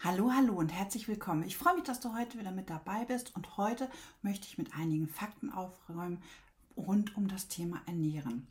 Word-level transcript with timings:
Hallo, 0.00 0.30
hallo 0.32 0.54
und 0.54 0.68
herzlich 0.68 1.08
willkommen. 1.08 1.42
Ich 1.42 1.56
freue 1.56 1.74
mich, 1.74 1.82
dass 1.82 1.98
du 1.98 2.16
heute 2.16 2.38
wieder 2.38 2.52
mit 2.52 2.70
dabei 2.70 3.04
bist 3.04 3.34
und 3.34 3.56
heute 3.56 3.90
möchte 4.22 4.46
ich 4.46 4.56
mit 4.56 4.72
einigen 4.72 5.08
Fakten 5.08 5.50
aufräumen 5.50 6.22
rund 6.76 7.16
um 7.16 7.26
das 7.26 7.48
Thema 7.48 7.82
Ernähren. 7.86 8.46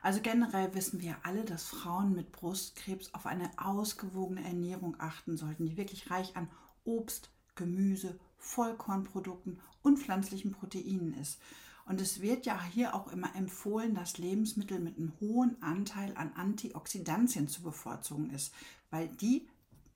Also 0.00 0.22
generell 0.22 0.74
wissen 0.74 1.02
wir 1.02 1.18
alle, 1.24 1.44
dass 1.44 1.66
Frauen 1.66 2.14
mit 2.14 2.32
Brustkrebs 2.32 3.12
auf 3.12 3.26
eine 3.26 3.50
ausgewogene 3.58 4.42
Ernährung 4.42 4.96
achten 4.98 5.36
sollten, 5.36 5.66
die 5.66 5.76
wirklich 5.76 6.10
reich 6.10 6.34
an 6.38 6.48
Obst, 6.84 7.28
Gemüse, 7.54 8.18
Vollkornprodukten 8.38 9.60
und 9.82 9.98
pflanzlichen 9.98 10.52
Proteinen 10.52 11.12
ist. 11.12 11.38
Und 11.84 12.00
es 12.00 12.22
wird 12.22 12.46
ja 12.46 12.58
hier 12.64 12.94
auch 12.94 13.12
immer 13.12 13.36
empfohlen, 13.36 13.94
dass 13.94 14.16
Lebensmittel 14.16 14.80
mit 14.80 14.96
einem 14.96 15.12
hohen 15.20 15.62
Anteil 15.62 16.16
an 16.16 16.32
Antioxidantien 16.32 17.46
zu 17.46 17.62
bevorzugen 17.62 18.30
ist, 18.30 18.54
weil 18.90 19.08
die 19.08 19.46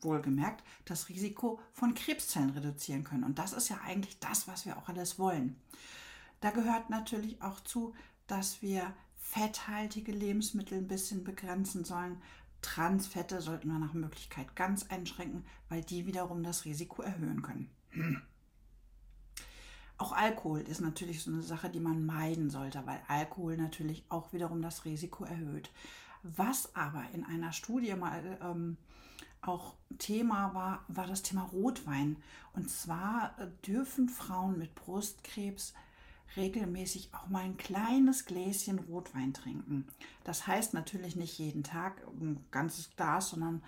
wohlgemerkt 0.04 0.62
das 0.84 1.08
Risiko 1.08 1.60
von 1.72 1.94
Krebszellen 1.94 2.50
reduzieren 2.50 3.04
können. 3.04 3.24
Und 3.24 3.38
das 3.38 3.52
ist 3.52 3.68
ja 3.68 3.80
eigentlich 3.84 4.18
das, 4.18 4.48
was 4.48 4.66
wir 4.66 4.76
auch 4.76 4.88
alles 4.88 5.18
wollen. 5.18 5.56
Da 6.40 6.50
gehört 6.50 6.90
natürlich 6.90 7.40
auch 7.40 7.60
zu, 7.60 7.94
dass 8.26 8.62
wir 8.62 8.92
fetthaltige 9.16 10.12
Lebensmittel 10.12 10.78
ein 10.78 10.88
bisschen 10.88 11.24
begrenzen 11.24 11.84
sollen. 11.84 12.20
Transfette 12.60 13.40
sollten 13.40 13.68
wir 13.68 13.78
nach 13.78 13.94
Möglichkeit 13.94 14.54
ganz 14.56 14.88
einschränken, 14.90 15.44
weil 15.68 15.82
die 15.82 16.06
wiederum 16.06 16.42
das 16.42 16.64
Risiko 16.64 17.02
erhöhen 17.02 17.42
können. 17.42 17.70
Auch 19.98 20.12
Alkohol 20.12 20.60
ist 20.62 20.80
natürlich 20.80 21.22
so 21.22 21.30
eine 21.30 21.42
Sache, 21.42 21.70
die 21.70 21.78
man 21.78 22.04
meiden 22.04 22.50
sollte, 22.50 22.84
weil 22.86 23.00
Alkohol 23.06 23.56
natürlich 23.56 24.04
auch 24.08 24.32
wiederum 24.32 24.60
das 24.60 24.84
Risiko 24.84 25.24
erhöht. 25.24 25.70
Was 26.24 26.74
aber 26.74 27.04
in 27.14 27.24
einer 27.24 27.52
Studie 27.52 27.94
mal 27.94 28.38
ähm, 28.42 28.76
auch 29.42 29.74
Thema 29.98 30.54
war, 30.54 30.84
war 30.88 31.06
das 31.06 31.22
Thema 31.22 31.42
Rotwein. 31.52 32.16
Und 32.54 32.70
zwar 32.70 33.38
äh, 33.38 33.48
dürfen 33.66 34.08
Frauen 34.08 34.58
mit 34.58 34.74
Brustkrebs 34.74 35.74
regelmäßig 36.36 37.10
auch 37.12 37.28
mal 37.28 37.44
ein 37.44 37.56
kleines 37.56 38.24
Gläschen 38.24 38.78
Rotwein 38.78 39.34
trinken. 39.34 39.86
Das 40.24 40.46
heißt 40.46 40.72
natürlich 40.74 41.16
nicht 41.16 41.38
jeden 41.38 41.62
Tag 41.62 42.02
ein 42.20 42.44
ganzes 42.50 42.94
Glas, 42.96 43.30
sondern 43.30 43.62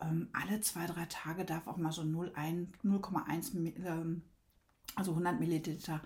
ähm, 0.00 0.28
alle 0.32 0.60
zwei, 0.60 0.86
drei 0.86 1.06
Tage 1.06 1.44
darf 1.44 1.66
auch 1.66 1.76
mal 1.76 1.92
so 1.92 2.02
0,1, 2.02 3.76
ähm, 3.84 4.22
also 4.94 5.10
100 5.10 5.38
Milliliter 5.40 6.00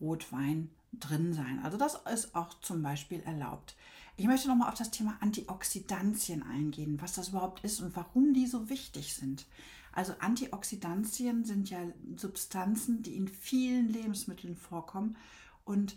Rotwein 0.00 0.70
drin 0.92 1.32
sein. 1.32 1.60
Also 1.62 1.76
das 1.76 2.00
ist 2.12 2.34
auch 2.34 2.60
zum 2.60 2.82
Beispiel 2.82 3.20
erlaubt. 3.20 3.76
Ich 4.16 4.26
möchte 4.26 4.48
nochmal 4.48 4.68
auf 4.68 4.78
das 4.78 4.90
Thema 4.90 5.16
Antioxidantien 5.20 6.42
eingehen, 6.42 7.00
was 7.00 7.14
das 7.14 7.28
überhaupt 7.28 7.64
ist 7.64 7.80
und 7.80 7.94
warum 7.94 8.34
die 8.34 8.46
so 8.46 8.68
wichtig 8.68 9.14
sind. 9.14 9.46
Also 9.92 10.14
Antioxidantien 10.18 11.44
sind 11.44 11.70
ja 11.70 11.78
Substanzen, 12.16 13.02
die 13.02 13.16
in 13.16 13.28
vielen 13.28 13.88
Lebensmitteln 13.88 14.56
vorkommen 14.56 15.16
und 15.64 15.96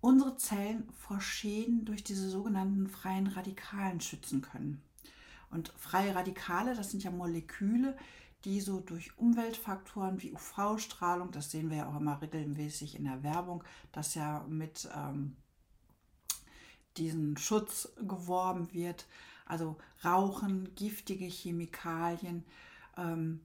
unsere 0.00 0.36
Zellen 0.36 0.88
vor 0.92 1.20
Schäden 1.20 1.84
durch 1.84 2.02
diese 2.02 2.28
sogenannten 2.28 2.88
freien 2.88 3.28
Radikalen 3.28 4.00
schützen 4.00 4.42
können. 4.42 4.82
Und 5.50 5.72
freie 5.76 6.14
Radikale, 6.14 6.74
das 6.74 6.90
sind 6.90 7.04
ja 7.04 7.10
Moleküle, 7.10 7.96
die 8.44 8.60
so 8.60 8.80
durch 8.80 9.16
Umweltfaktoren 9.18 10.20
wie 10.22 10.32
UV-Strahlung, 10.32 11.30
das 11.30 11.50
sehen 11.50 11.70
wir 11.70 11.78
ja 11.78 11.88
auch 11.88 12.00
immer 12.00 12.20
regelmäßig 12.20 12.96
in 12.96 13.04
der 13.04 13.22
Werbung, 13.22 13.62
dass 13.92 14.14
ja 14.14 14.44
mit 14.48 14.88
ähm, 14.96 15.36
diesen 16.96 17.36
Schutz 17.36 17.92
geworben 18.00 18.72
wird. 18.72 19.06
Also 19.46 19.76
Rauchen, 20.04 20.74
giftige 20.74 21.26
Chemikalien, 21.26 22.44
ähm, 22.96 23.40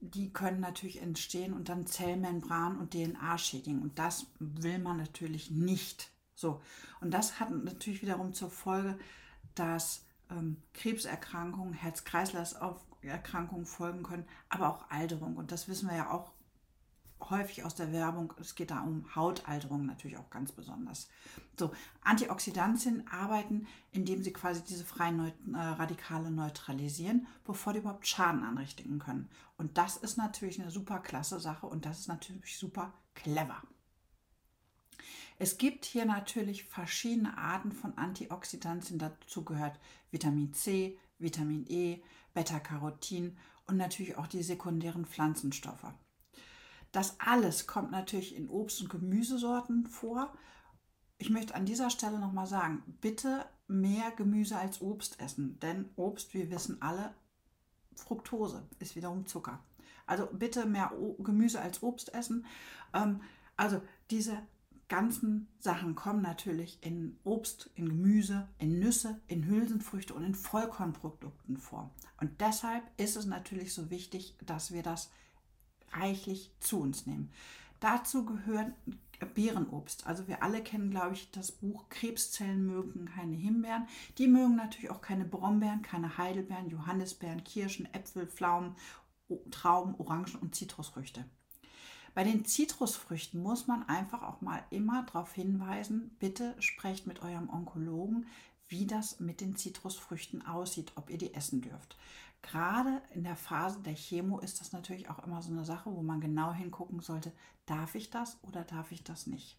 die 0.00 0.32
können 0.32 0.60
natürlich 0.60 1.02
entstehen 1.02 1.52
und 1.52 1.68
dann 1.68 1.86
Zellmembran 1.86 2.78
und 2.78 2.92
DNA 2.92 3.36
schädigen. 3.36 3.82
Und 3.82 3.98
das 3.98 4.26
will 4.38 4.78
man 4.78 4.96
natürlich 4.96 5.50
nicht. 5.50 6.10
So, 6.34 6.62
und 7.00 7.12
das 7.12 7.38
hat 7.38 7.50
natürlich 7.50 8.00
wiederum 8.00 8.32
zur 8.32 8.50
Folge, 8.50 8.98
dass 9.54 10.06
ähm, 10.30 10.56
Krebserkrankungen, 10.72 11.74
Herz-Kreislauf-Erkrankungen 13.02 13.66
folgen 13.66 14.02
können, 14.02 14.26
aber 14.48 14.68
auch 14.68 14.90
Alterung. 14.90 15.36
Und 15.36 15.52
das 15.52 15.68
wissen 15.68 15.88
wir 15.88 15.96
ja 15.96 16.10
auch 16.10 16.32
häufig 17.28 17.64
aus 17.64 17.74
der 17.74 17.92
Werbung. 17.92 18.32
Es 18.40 18.54
geht 18.54 18.70
da 18.70 18.80
um 18.80 19.14
Hautalterung 19.14 19.84
natürlich 19.84 20.16
auch 20.16 20.30
ganz 20.30 20.52
besonders. 20.52 21.08
So, 21.58 21.72
Antioxidantien 22.02 23.06
arbeiten, 23.08 23.66
indem 23.92 24.22
sie 24.22 24.32
quasi 24.32 24.62
diese 24.64 24.84
freien 24.84 25.18
Neut 25.18 25.34
äh, 25.52 25.58
Radikale 25.58 26.30
neutralisieren, 26.30 27.26
bevor 27.44 27.72
die 27.72 27.80
überhaupt 27.80 28.06
Schaden 28.06 28.42
anrichten 28.42 28.98
können. 28.98 29.28
Und 29.58 29.76
das 29.76 29.98
ist 29.98 30.16
natürlich 30.16 30.60
eine 30.60 30.70
super 30.70 31.00
klasse 31.00 31.40
Sache 31.40 31.66
und 31.66 31.84
das 31.84 32.00
ist 32.00 32.08
natürlich 32.08 32.58
super 32.58 32.94
clever. 33.14 33.62
Es 35.38 35.56
gibt 35.56 35.86
hier 35.86 36.04
natürlich 36.04 36.64
verschiedene 36.64 37.36
Arten 37.38 37.72
von 37.72 37.96
Antioxidantien. 37.96 38.98
Dazu 38.98 39.42
gehört 39.42 39.78
Vitamin 40.10 40.52
C, 40.52 40.98
Vitamin 41.20 41.64
E, 41.68 42.02
Beta-Carotin 42.34 43.36
und 43.66 43.76
natürlich 43.76 44.16
auch 44.16 44.26
die 44.26 44.42
sekundären 44.42 45.06
Pflanzenstoffe. 45.06 45.86
Das 46.92 47.18
alles 47.20 47.66
kommt 47.66 47.90
natürlich 47.90 48.34
in 48.34 48.48
Obst- 48.48 48.80
und 48.80 48.90
Gemüsesorten 48.90 49.86
vor. 49.86 50.34
Ich 51.18 51.30
möchte 51.30 51.54
an 51.54 51.66
dieser 51.66 51.90
Stelle 51.90 52.18
nochmal 52.18 52.46
sagen, 52.46 52.82
bitte 53.00 53.46
mehr 53.68 54.10
Gemüse 54.12 54.56
als 54.56 54.80
Obst 54.80 55.20
essen, 55.20 55.60
denn 55.60 55.88
Obst, 55.96 56.34
wir 56.34 56.50
wissen 56.50 56.82
alle, 56.82 57.14
Fructose 57.94 58.66
ist 58.78 58.96
wiederum 58.96 59.26
Zucker. 59.26 59.62
Also 60.06 60.26
bitte 60.26 60.66
mehr 60.66 60.92
Gemüse 61.18 61.60
als 61.60 61.82
Obst 61.82 62.12
essen. 62.14 62.46
Ähm, 62.92 63.20
also 63.56 63.80
diese 64.10 64.38
ganzen 64.90 65.48
Sachen 65.60 65.94
kommen 65.94 66.20
natürlich 66.20 66.78
in 66.82 67.16
Obst, 67.24 67.70
in 67.74 67.88
Gemüse, 67.88 68.48
in 68.58 68.78
Nüsse, 68.78 69.20
in 69.28 69.46
Hülsenfrüchte 69.46 70.12
und 70.12 70.24
in 70.24 70.34
Vollkornprodukten 70.34 71.56
vor. 71.56 71.90
Und 72.20 72.40
deshalb 72.40 72.82
ist 72.98 73.16
es 73.16 73.24
natürlich 73.24 73.72
so 73.72 73.88
wichtig, 73.88 74.36
dass 74.44 74.72
wir 74.72 74.82
das 74.82 75.10
reichlich 75.92 76.52
zu 76.60 76.80
uns 76.80 77.06
nehmen. 77.06 77.30
Dazu 77.78 78.26
gehören 78.26 78.74
Beerenobst. 79.34 80.06
Also 80.06 80.28
wir 80.28 80.42
alle 80.42 80.62
kennen, 80.62 80.90
glaube 80.90 81.14
ich, 81.14 81.30
das 81.30 81.52
Buch 81.52 81.88
Krebszellen 81.88 82.66
mögen 82.66 83.06
keine 83.06 83.36
Himbeeren. 83.36 83.86
Die 84.18 84.28
mögen 84.28 84.56
natürlich 84.56 84.90
auch 84.90 85.00
keine 85.00 85.24
Brombeeren, 85.24 85.82
keine 85.82 86.18
Heidelbeeren, 86.18 86.68
Johannisbeeren, 86.68 87.44
Kirschen, 87.44 87.86
Äpfel, 87.94 88.26
Pflaumen, 88.26 88.74
Trauben, 89.50 89.94
Orangen 89.98 90.36
und 90.36 90.54
Zitrusfrüchte. 90.54 91.24
Bei 92.14 92.24
den 92.24 92.44
Zitrusfrüchten 92.44 93.42
muss 93.42 93.66
man 93.66 93.88
einfach 93.88 94.22
auch 94.22 94.40
mal 94.40 94.62
immer 94.70 95.04
darauf 95.04 95.32
hinweisen, 95.32 96.10
bitte 96.18 96.54
sprecht 96.60 97.06
mit 97.06 97.22
eurem 97.22 97.48
Onkologen, 97.48 98.26
wie 98.68 98.86
das 98.86 99.20
mit 99.20 99.40
den 99.40 99.56
Zitrusfrüchten 99.56 100.46
aussieht, 100.46 100.92
ob 100.96 101.10
ihr 101.10 101.18
die 101.18 101.34
essen 101.34 101.60
dürft. 101.60 101.96
Gerade 102.42 103.02
in 103.14 103.24
der 103.24 103.36
Phase 103.36 103.80
der 103.80 103.94
Chemo 103.94 104.38
ist 104.38 104.60
das 104.60 104.72
natürlich 104.72 105.10
auch 105.10 105.24
immer 105.24 105.42
so 105.42 105.50
eine 105.50 105.64
Sache, 105.64 105.94
wo 105.94 106.02
man 106.02 106.20
genau 106.20 106.52
hingucken 106.52 107.00
sollte, 107.00 107.32
darf 107.66 107.94
ich 107.94 108.10
das 108.10 108.38
oder 108.42 108.64
darf 108.64 108.92
ich 108.92 109.04
das 109.04 109.26
nicht. 109.26 109.56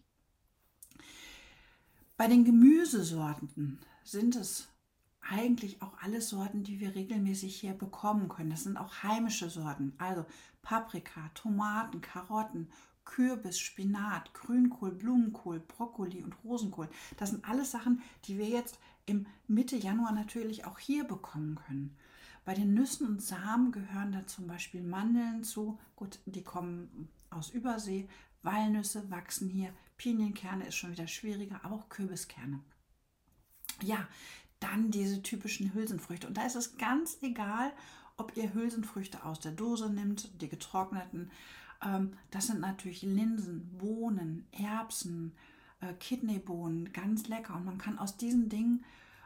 Bei 2.16 2.26
den 2.28 2.44
Gemüsesorten 2.44 3.78
sind 4.04 4.36
es 4.36 4.68
eigentlich 5.28 5.82
auch 5.82 5.96
alle 6.02 6.20
Sorten, 6.20 6.64
die 6.64 6.80
wir 6.80 6.94
regelmäßig 6.94 7.54
hier 7.56 7.74
bekommen 7.74 8.28
können. 8.28 8.50
Das 8.50 8.64
sind 8.64 8.76
auch 8.76 9.02
heimische 9.02 9.50
Sorten, 9.50 9.94
also 9.98 10.26
Paprika, 10.62 11.30
Tomaten, 11.34 12.00
Karotten, 12.00 12.68
Kürbis, 13.04 13.58
Spinat, 13.58 14.32
Grünkohl, 14.34 14.92
Blumenkohl, 14.92 15.60
Brokkoli 15.60 16.22
und 16.22 16.34
Rosenkohl. 16.44 16.88
Das 17.16 17.30
sind 17.30 17.44
alles 17.48 17.70
Sachen, 17.70 18.02
die 18.24 18.38
wir 18.38 18.48
jetzt 18.48 18.78
im 19.06 19.26
Mitte 19.48 19.76
Januar 19.76 20.12
natürlich 20.12 20.64
auch 20.64 20.78
hier 20.78 21.04
bekommen 21.04 21.56
können. 21.66 21.96
Bei 22.44 22.54
den 22.54 22.74
Nüssen 22.74 23.06
und 23.06 23.22
Samen 23.22 23.70
gehören 23.70 24.12
da 24.12 24.26
zum 24.26 24.46
Beispiel 24.46 24.82
Mandeln 24.82 25.44
zu. 25.44 25.78
Gut, 25.94 26.18
die 26.26 26.42
kommen 26.42 27.08
aus 27.30 27.50
Übersee. 27.50 28.08
Walnüsse 28.42 29.08
wachsen 29.10 29.48
hier. 29.48 29.72
Pinienkerne 29.96 30.66
ist 30.66 30.74
schon 30.74 30.90
wieder 30.90 31.06
schwieriger, 31.06 31.60
aber 31.64 31.76
auch 31.76 31.88
Kürbiskerne. 31.88 32.60
Ja, 33.80 34.08
dann 34.62 34.90
diese 34.90 35.22
typischen 35.22 35.74
Hülsenfrüchte. 35.74 36.26
Und 36.26 36.36
da 36.36 36.44
ist 36.46 36.56
es 36.56 36.76
ganz 36.76 37.18
egal, 37.22 37.72
ob 38.16 38.36
ihr 38.36 38.54
Hülsenfrüchte 38.54 39.24
aus 39.24 39.40
der 39.40 39.52
Dose 39.52 39.90
nimmt, 39.90 40.40
die 40.40 40.48
getrockneten. 40.48 41.30
Ähm, 41.82 42.12
das 42.30 42.46
sind 42.46 42.60
natürlich 42.60 43.02
Linsen, 43.02 43.76
Bohnen, 43.78 44.46
Erbsen, 44.52 45.32
äh, 45.80 45.92
Kidneybohnen, 45.94 46.92
ganz 46.92 47.28
lecker. 47.28 47.56
Und 47.56 47.64
man 47.64 47.78
kann 47.78 47.98
aus 47.98 48.16
diesen 48.16 48.48
Dingen 48.48 48.84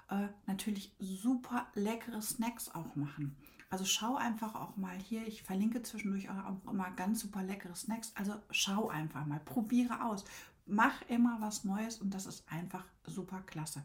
äh, 0.08 0.28
natürlich 0.46 0.94
super 1.00 1.66
leckere 1.74 2.22
Snacks 2.22 2.68
auch 2.74 2.96
machen. 2.96 3.36
Also 3.68 3.84
schau 3.84 4.14
einfach 4.14 4.54
auch 4.54 4.76
mal 4.76 4.96
hier, 4.96 5.26
ich 5.26 5.42
verlinke 5.42 5.82
zwischendurch 5.82 6.30
auch 6.30 6.70
immer 6.70 6.90
ganz 6.92 7.20
super 7.20 7.42
leckere 7.42 7.74
Snacks. 7.74 8.12
Also 8.14 8.34
schau 8.50 8.88
einfach 8.88 9.26
mal, 9.26 9.40
probiere 9.40 10.04
aus. 10.04 10.24
Mach 10.66 11.02
immer 11.08 11.40
was 11.40 11.64
Neues 11.64 11.98
und 11.98 12.14
das 12.14 12.26
ist 12.26 12.50
einfach 12.50 12.84
super 13.04 13.42
klasse. 13.46 13.82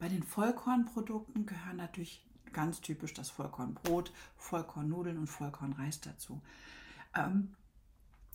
Bei 0.00 0.08
den 0.08 0.22
Vollkornprodukten 0.22 1.44
gehören 1.44 1.76
natürlich 1.76 2.26
ganz 2.54 2.80
typisch 2.80 3.12
das 3.12 3.28
Vollkornbrot, 3.28 4.12
Vollkornnudeln 4.38 5.18
und 5.18 5.26
Vollkornreis 5.26 6.00
dazu. 6.00 6.40
Ähm, 7.14 7.54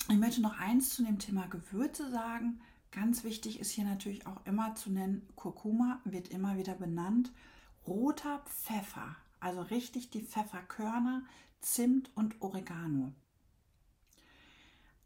ich 0.07 0.17
möchte 0.17 0.41
noch 0.41 0.59
eins 0.59 0.91
zu 0.91 1.03
dem 1.03 1.17
Thema 1.17 1.47
Gewürze 1.47 2.11
sagen. 2.11 2.61
Ganz 2.91 3.23
wichtig 3.23 3.59
ist 3.59 3.71
hier 3.71 3.83
natürlich 3.83 4.27
auch 4.27 4.45
immer 4.45 4.75
zu 4.75 4.91
nennen, 4.91 5.27
Kurkuma 5.35 5.99
wird 6.05 6.29
immer 6.29 6.55
wieder 6.55 6.75
benannt. 6.75 7.33
Roter 7.87 8.43
Pfeffer, 8.45 9.15
also 9.39 9.61
richtig 9.61 10.11
die 10.11 10.21
Pfefferkörner, 10.21 11.23
Zimt 11.61 12.11
und 12.15 12.41
Oregano. 12.43 13.11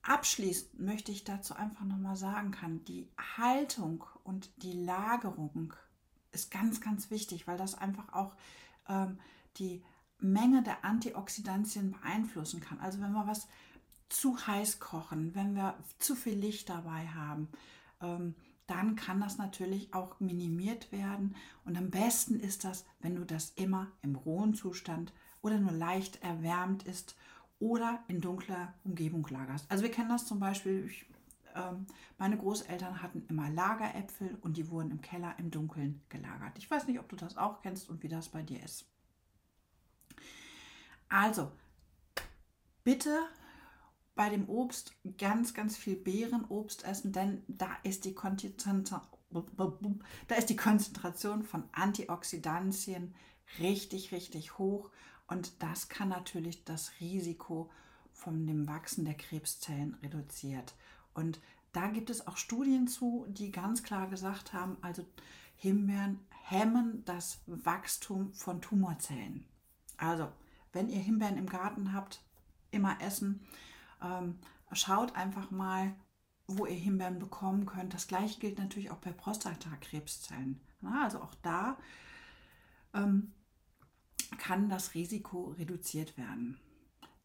Abschließend 0.01 0.77
möchte 0.81 1.13
ich 1.13 1.23
dazu 1.23 1.55
einfach 1.55 1.85
nochmal 1.85 2.17
sagen 2.17 2.51
kann, 2.51 2.83
die 2.83 3.07
Haltung 3.37 4.03
und 4.25 4.51
die 4.61 4.73
Lagerung 4.73 5.73
ist 6.31 6.51
ganz, 6.51 6.81
ganz 6.81 7.09
wichtig, 7.09 7.47
weil 7.47 7.57
das 7.57 7.75
einfach 7.75 8.13
auch 8.13 8.35
ähm, 8.87 9.19
die 9.57 9.83
Menge 10.19 10.63
der 10.63 10.83
Antioxidantien 10.83 11.91
beeinflussen 11.91 12.59
kann. 12.59 12.79
Also 12.79 12.99
wenn 12.99 13.13
wir 13.13 13.27
was 13.27 13.47
zu 14.09 14.47
heiß 14.47 14.79
kochen, 14.79 15.35
wenn 15.35 15.55
wir 15.55 15.75
zu 15.99 16.15
viel 16.15 16.37
Licht 16.37 16.69
dabei 16.69 17.07
haben, 17.07 17.47
ähm, 18.01 18.35
dann 18.67 18.95
kann 18.95 19.19
das 19.19 19.37
natürlich 19.37 19.93
auch 19.93 20.19
minimiert 20.19 20.91
werden. 20.91 21.35
Und 21.65 21.77
am 21.77 21.89
besten 21.89 22.39
ist 22.39 22.63
das, 22.63 22.85
wenn 22.99 23.15
du 23.15 23.25
das 23.25 23.51
immer 23.55 23.87
im 24.01 24.15
rohen 24.15 24.53
Zustand 24.53 25.11
oder 25.41 25.59
nur 25.59 25.71
leicht 25.71 26.21
erwärmt 26.21 26.83
ist 26.83 27.15
oder 27.59 28.03
in 28.07 28.21
dunkler 28.21 28.73
Umgebung 28.83 29.25
lagerst. 29.29 29.65
Also 29.69 29.83
wir 29.83 29.91
kennen 29.91 30.09
das 30.09 30.27
zum 30.27 30.39
Beispiel, 30.39 30.85
ich, 30.85 31.05
ähm, 31.55 31.85
meine 32.17 32.37
Großeltern 32.37 33.01
hatten 33.01 33.25
immer 33.29 33.49
Lageräpfel 33.49 34.37
und 34.41 34.57
die 34.57 34.69
wurden 34.69 34.91
im 34.91 35.01
Keller 35.01 35.35
im 35.37 35.51
Dunkeln 35.51 36.01
gelagert. 36.09 36.57
Ich 36.57 36.69
weiß 36.69 36.87
nicht, 36.87 36.99
ob 36.99 37.09
du 37.09 37.15
das 37.15 37.37
auch 37.37 37.61
kennst 37.61 37.89
und 37.89 38.03
wie 38.03 38.07
das 38.07 38.29
bei 38.29 38.41
dir 38.41 38.63
ist. 38.63 38.85
Also, 41.09 41.51
bitte 42.83 43.19
bei 44.15 44.29
dem 44.29 44.49
Obst 44.49 44.93
ganz, 45.17 45.53
ganz 45.53 45.77
viel 45.77 45.95
Beerenobst 45.95 46.83
essen, 46.83 47.13
denn 47.13 47.43
da 47.47 47.69
ist 47.83 48.05
die, 48.05 48.13
da 48.13 50.35
ist 50.35 50.49
die 50.49 50.55
Konzentration 50.55 51.43
von 51.43 51.63
Antioxidantien 51.71 53.15
richtig, 53.59 54.11
richtig 54.11 54.57
hoch 54.57 54.91
und 55.27 55.63
das 55.63 55.89
kann 55.89 56.09
natürlich 56.09 56.65
das 56.65 56.91
Risiko 56.99 57.71
von 58.11 58.45
dem 58.45 58.67
Wachsen 58.67 59.05
der 59.05 59.13
Krebszellen 59.13 59.93
reduziert. 60.03 60.73
Und 61.19 61.41
da 61.73 61.87
gibt 61.87 62.09
es 62.09 62.25
auch 62.27 62.37
Studien 62.37 62.87
zu, 62.87 63.25
die 63.27 63.51
ganz 63.51 63.83
klar 63.83 64.07
gesagt 64.07 64.53
haben, 64.53 64.77
also 64.81 65.05
Himbeeren 65.57 66.19
hemmen 66.45 67.03
das 67.03 67.41
Wachstum 67.45 68.33
von 68.33 68.61
Tumorzellen. 68.61 69.45
Also, 69.97 70.31
wenn 70.71 70.87
ihr 70.87 70.99
Himbeeren 70.99 71.37
im 71.37 71.47
Garten 71.47 71.93
habt, 71.93 72.21
immer 72.71 73.01
essen. 73.01 73.41
Ähm, 74.01 74.39
schaut 74.71 75.15
einfach 75.15 75.51
mal, 75.51 75.93
wo 76.47 76.65
ihr 76.65 76.75
Himbeeren 76.75 77.19
bekommen 77.19 77.65
könnt. 77.65 77.93
Das 77.93 78.07
gleiche 78.07 78.39
gilt 78.39 78.57
natürlich 78.57 78.89
auch 78.89 78.97
bei 78.99 79.11
Prostatakrebszellen. 79.11 80.61
Also 81.01 81.21
auch 81.21 81.35
da 81.41 81.77
ähm, 82.93 83.33
kann 84.37 84.69
das 84.69 84.93
Risiko 84.93 85.53
reduziert 85.57 86.17
werden. 86.17 86.57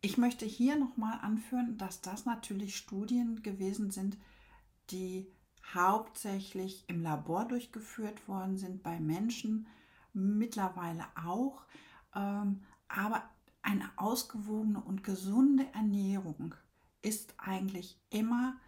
Ich 0.05 0.19
möchte 0.19 0.45
hier 0.45 0.77
nochmal 0.77 1.19
anführen, 1.23 1.79
dass 1.79 2.03
das 2.03 2.27
natürlich 2.27 2.77
Studien 2.77 3.43
gewesen 3.43 3.91
sind, 3.91 4.19
die 4.91 5.27
hauptsächlich 5.73 6.85
im 6.89 7.03
Labor 7.03 7.47
durchgeführt 7.47 8.29
worden 8.29 8.59
sind, 8.59 8.83
bei 8.83 9.01
Menschen 9.01 9.67
mittlerweile 10.13 11.07
auch. 11.15 11.65
Ähm, 12.15 12.65
aber 12.87 13.23
eine 13.63 13.91
ausgewogene 13.97 14.83
und 14.83 15.05
gesunde 15.05 15.73
Ernährung 15.73 16.55
ist 17.01 17.33
eigentlich 17.39 17.99
immer 18.11 18.61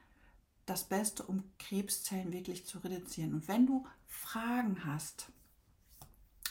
das 0.64 0.84
Beste, 0.84 1.22
um 1.22 1.44
Krebszellen 1.58 2.32
wirklich 2.32 2.64
zu 2.64 2.78
reduzieren. 2.78 3.34
Und 3.34 3.46
wenn 3.46 3.66
du 3.66 3.86
Fragen 4.06 4.86
hast, 4.86 5.30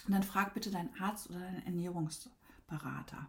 dann 0.07 0.21
frag 0.21 0.53
bitte 0.53 0.69
deinen 0.69 0.93
Arzt 1.01 1.31
oder 1.31 1.39
deinen 1.39 1.65
Ernährungsberater. 1.65 3.25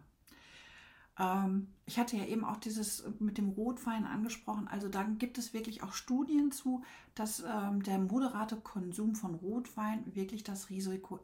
Ähm, 1.19 1.67
ich 1.85 1.97
hatte 1.97 2.17
ja 2.17 2.25
eben 2.25 2.43
auch 2.43 2.57
dieses 2.57 3.03
mit 3.19 3.37
dem 3.37 3.49
Rotwein 3.49 4.05
angesprochen. 4.05 4.67
Also 4.67 4.89
da 4.89 5.03
gibt 5.03 5.37
es 5.37 5.53
wirklich 5.53 5.83
auch 5.83 5.93
Studien 5.93 6.51
zu, 6.51 6.83
dass 7.15 7.39
ähm, 7.41 7.83
der 7.83 7.97
moderate 7.99 8.57
Konsum 8.57 9.15
von 9.15 9.35
Rotwein 9.35 10.03
wirklich 10.15 10.43
das 10.43 10.69
Risiko 10.69 11.19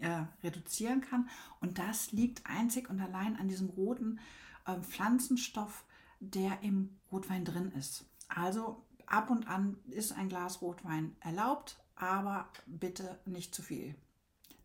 äh, 0.00 0.24
reduzieren 0.42 1.00
kann. 1.00 1.28
Und 1.60 1.78
das 1.78 2.12
liegt 2.12 2.46
einzig 2.46 2.90
und 2.90 3.00
allein 3.00 3.36
an 3.36 3.48
diesem 3.48 3.68
roten 3.68 4.18
äh, 4.66 4.80
Pflanzenstoff, 4.80 5.84
der 6.20 6.62
im 6.62 6.98
Rotwein 7.12 7.44
drin 7.44 7.72
ist. 7.72 8.04
Also 8.28 8.84
ab 9.06 9.30
und 9.30 9.48
an 9.48 9.76
ist 9.88 10.12
ein 10.12 10.28
Glas 10.28 10.62
Rotwein 10.62 11.16
erlaubt, 11.20 11.78
aber 11.96 12.48
bitte 12.66 13.18
nicht 13.26 13.54
zu 13.54 13.62
viel. 13.62 13.94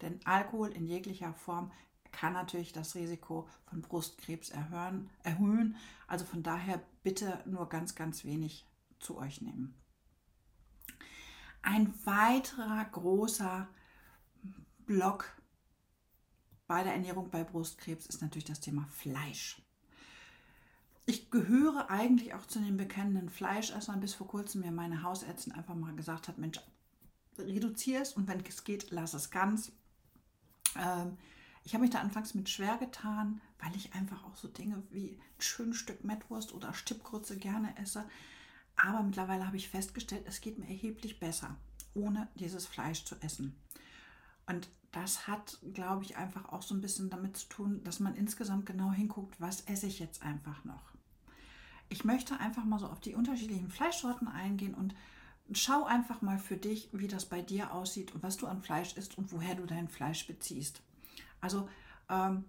Denn 0.02 0.20
Alkohol 0.26 0.70
in 0.70 0.86
jeglicher 0.86 1.34
Form 1.34 1.72
kann 2.16 2.34
natürlich 2.34 2.72
das 2.72 2.96
Risiko 2.96 3.48
von 3.66 3.82
Brustkrebs 3.82 4.50
erhöhen. 4.50 5.10
erhöhen. 5.24 5.76
Also 6.08 6.24
von 6.24 6.44
daher 6.44 6.82
bitte 7.04 7.40
nur 7.46 7.68
ganz, 7.68 7.94
ganz 7.94 8.24
wenig 8.24 8.66
zu 9.00 9.18
euch 9.18 9.42
nehmen. 9.42 9.76
Ein 11.62 11.94
weiterer 12.06 12.86
großer 12.86 13.68
Block 14.86 15.26
bei 16.68 16.84
der 16.84 16.94
Ernährung 16.94 17.30
bei 17.30 17.44
Brustkrebs 17.44 18.06
ist 18.06 18.22
natürlich 18.22 18.46
das 18.46 18.62
Thema 18.62 18.88
Fleisch. 18.88 19.62
Ich 21.06 21.30
gehöre 21.30 21.90
eigentlich 21.90 22.34
auch 22.34 22.46
zu 22.46 22.60
den 22.60 22.78
bekennenden 22.78 23.30
Fleischessern. 23.30 24.00
Bis 24.00 24.14
vor 24.14 24.28
kurzem 24.28 24.62
mir 24.62 24.72
meine 24.72 25.04
Hausärztin 25.04 25.54
einfach 25.54 25.76
mal 25.76 25.96
gesagt 25.96 26.28
hat, 26.28 26.38
Mensch, 26.38 26.60
reduziere 27.38 28.02
es 28.02 28.14
und 28.14 28.28
wenn 28.28 28.44
es 28.46 28.64
geht, 28.64 28.90
lass 28.92 29.14
es 29.14 29.30
ganz. 29.30 29.72
Ähm, 30.78 31.18
ich 31.66 31.74
habe 31.74 31.82
mich 31.82 31.92
da 31.92 32.00
anfangs 32.00 32.36
mit 32.36 32.48
schwer 32.48 32.78
getan, 32.78 33.42
weil 33.60 33.76
ich 33.76 33.94
einfach 33.96 34.24
auch 34.24 34.38
so 34.38 34.48
Dinge 34.48 34.84
wie 34.92 35.20
ein 35.38 35.42
schönes 35.42 35.78
Stück 35.78 36.04
Mettwurst 36.04 36.54
oder 36.54 36.74
Stippkurze 36.76 37.38
gerne 37.38 37.76
esse. 37.78 38.06
Aber 38.76 39.02
mittlerweile 39.02 39.48
habe 39.48 39.58
ich 39.58 39.70
festgestellt, 39.70 40.26
es 40.28 40.42
geht 40.42 40.60
mir 40.60 40.68
erheblich 40.68 41.20
besser, 41.20 41.56
ohne 41.96 42.30
dieses 42.36 42.68
Fleisch 42.68 43.04
zu 43.04 43.16
essen. 43.22 43.56
Und 44.46 44.70
das 44.92 45.28
hat, 45.28 45.58
glaube 45.74 46.04
ich, 46.04 46.18
einfach 46.18 46.50
auch 46.50 46.62
so 46.62 46.76
ein 46.76 46.82
bisschen 46.82 47.10
damit 47.10 47.36
zu 47.36 47.50
tun, 47.50 47.84
dass 47.84 48.00
man 48.00 48.16
insgesamt 48.16 48.68
genau 48.68 48.92
hinguckt, 48.92 49.42
was 49.42 49.62
esse 49.62 49.88
ich 49.88 49.98
jetzt 49.98 50.22
einfach 50.22 50.64
noch. 50.66 50.94
Ich 51.90 52.06
möchte 52.06 52.40
einfach 52.40 52.64
mal 52.64 52.80
so 52.80 52.88
auf 52.88 53.00
die 53.00 53.16
unterschiedlichen 53.16 53.72
Fleischsorten 53.72 54.28
eingehen 54.28 54.76
und 54.76 54.94
schau 55.52 55.84
einfach 55.86 56.22
mal 56.22 56.38
für 56.38 56.58
dich, 56.58 56.90
wie 56.92 57.08
das 57.08 57.26
bei 57.26 57.42
dir 57.42 57.74
aussieht 57.74 58.14
und 58.14 58.22
was 58.22 58.38
du 58.38 58.46
an 58.46 58.62
Fleisch 58.62 58.96
isst 58.98 59.18
und 59.18 59.32
woher 59.32 59.56
du 59.56 59.66
dein 59.66 59.88
Fleisch 59.88 60.28
beziehst. 60.28 60.84
Also 61.46 61.70
ähm, 62.10 62.44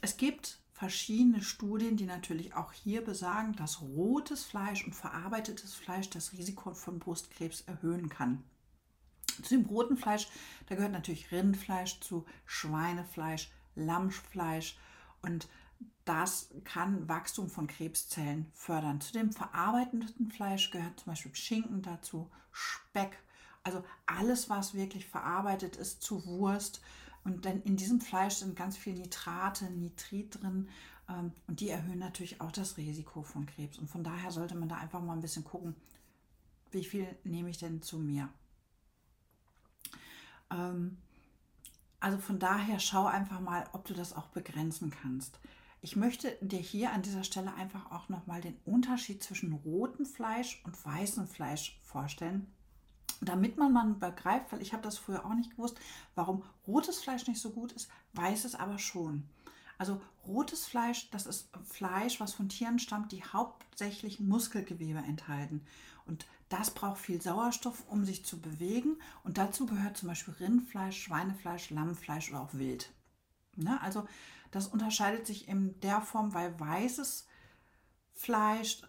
es 0.00 0.16
gibt 0.16 0.58
verschiedene 0.72 1.42
Studien, 1.42 1.96
die 1.96 2.06
natürlich 2.06 2.54
auch 2.54 2.72
hier 2.72 3.04
besagen, 3.04 3.54
dass 3.54 3.80
rotes 3.80 4.42
Fleisch 4.42 4.84
und 4.84 4.96
verarbeitetes 4.96 5.74
Fleisch 5.74 6.10
das 6.10 6.32
Risiko 6.32 6.74
von 6.74 6.98
Brustkrebs 6.98 7.60
erhöhen 7.60 8.08
kann. 8.08 8.42
Zu 9.42 9.56
dem 9.56 9.66
roten 9.66 9.96
Fleisch, 9.96 10.26
da 10.66 10.74
gehört 10.74 10.90
natürlich 10.90 11.30
Rindfleisch 11.30 12.00
zu, 12.00 12.26
Schweinefleisch, 12.46 13.48
Lammfleisch 13.76 14.76
und 15.22 15.48
das 16.04 16.48
kann 16.64 17.08
Wachstum 17.08 17.48
von 17.48 17.68
Krebszellen 17.68 18.50
fördern. 18.54 19.00
Zu 19.00 19.12
dem 19.12 19.32
verarbeiteten 19.32 20.32
Fleisch 20.32 20.72
gehört 20.72 20.98
zum 20.98 21.12
Beispiel 21.12 21.34
Schinken 21.36 21.82
dazu, 21.82 22.28
Speck, 22.50 23.18
also 23.62 23.84
alles, 24.06 24.50
was 24.50 24.74
wirklich 24.74 25.06
verarbeitet 25.06 25.76
ist 25.76 26.02
zu 26.02 26.26
Wurst. 26.26 26.80
Und 27.26 27.44
denn 27.44 27.60
in 27.62 27.76
diesem 27.76 28.00
Fleisch 28.00 28.34
sind 28.34 28.54
ganz 28.54 28.76
viele 28.76 29.00
Nitrate, 29.00 29.64
Nitrit 29.64 30.40
drin 30.40 30.68
ähm, 31.08 31.32
und 31.48 31.58
die 31.58 31.68
erhöhen 31.68 31.98
natürlich 31.98 32.40
auch 32.40 32.52
das 32.52 32.76
Risiko 32.76 33.24
von 33.24 33.46
Krebs. 33.46 33.78
Und 33.78 33.90
von 33.90 34.04
daher 34.04 34.30
sollte 34.30 34.54
man 34.54 34.68
da 34.68 34.76
einfach 34.76 35.02
mal 35.02 35.14
ein 35.14 35.20
bisschen 35.20 35.42
gucken, 35.42 35.74
wie 36.70 36.84
viel 36.84 37.08
nehme 37.24 37.50
ich 37.50 37.58
denn 37.58 37.82
zu 37.82 37.98
mir. 37.98 38.28
Ähm, 40.52 40.98
also 41.98 42.18
von 42.18 42.38
daher 42.38 42.78
schau 42.78 43.06
einfach 43.06 43.40
mal, 43.40 43.68
ob 43.72 43.86
du 43.86 43.94
das 43.94 44.14
auch 44.14 44.28
begrenzen 44.28 44.90
kannst. 44.90 45.40
Ich 45.80 45.96
möchte 45.96 46.38
dir 46.40 46.60
hier 46.60 46.92
an 46.92 47.02
dieser 47.02 47.24
Stelle 47.24 47.52
einfach 47.54 47.90
auch 47.90 48.08
nochmal 48.08 48.40
den 48.40 48.56
Unterschied 48.64 49.20
zwischen 49.20 49.52
rotem 49.52 50.06
Fleisch 50.06 50.62
und 50.64 50.86
weißem 50.86 51.26
Fleisch 51.26 51.80
vorstellen, 51.82 52.46
damit 53.20 53.56
man 53.56 53.72
mal 53.72 53.86
begreift, 53.94 54.52
weil 54.52 54.62
ich 54.62 54.72
habe 54.72 54.82
das 54.82 54.98
früher 54.98 55.24
auch 55.24 55.34
nicht 55.34 55.50
gewusst, 55.50 55.78
warum 56.14 56.42
rotes 56.66 56.98
Fleisch 56.98 57.26
nicht 57.26 57.40
so 57.40 57.50
gut 57.50 57.72
ist, 57.72 57.88
weißes 58.14 58.54
aber 58.54 58.78
schon. 58.78 59.24
Also 59.78 60.00
rotes 60.26 60.66
Fleisch, 60.66 61.10
das 61.10 61.26
ist 61.26 61.50
Fleisch, 61.64 62.20
was 62.20 62.34
von 62.34 62.48
Tieren 62.48 62.78
stammt, 62.78 63.12
die 63.12 63.22
hauptsächlich 63.24 64.20
Muskelgewebe 64.20 65.00
enthalten. 65.00 65.62
Und 66.06 66.26
das 66.48 66.70
braucht 66.70 66.98
viel 66.98 67.20
Sauerstoff, 67.20 67.84
um 67.88 68.04
sich 68.04 68.24
zu 68.24 68.40
bewegen. 68.40 68.96
Und 69.24 69.38
dazu 69.38 69.66
gehört 69.66 69.96
zum 69.96 70.08
Beispiel 70.08 70.34
Rindfleisch, 70.34 71.02
Schweinefleisch, 71.02 71.70
Lammfleisch 71.70 72.30
oder 72.30 72.40
auch 72.40 72.54
Wild. 72.54 72.90
Ne? 73.56 73.80
Also 73.82 74.06
das 74.50 74.68
unterscheidet 74.68 75.26
sich 75.26 75.48
in 75.48 75.78
der 75.80 76.00
Form, 76.00 76.32
weil 76.32 76.58
weißes 76.58 77.26
Fleisch 78.14 78.82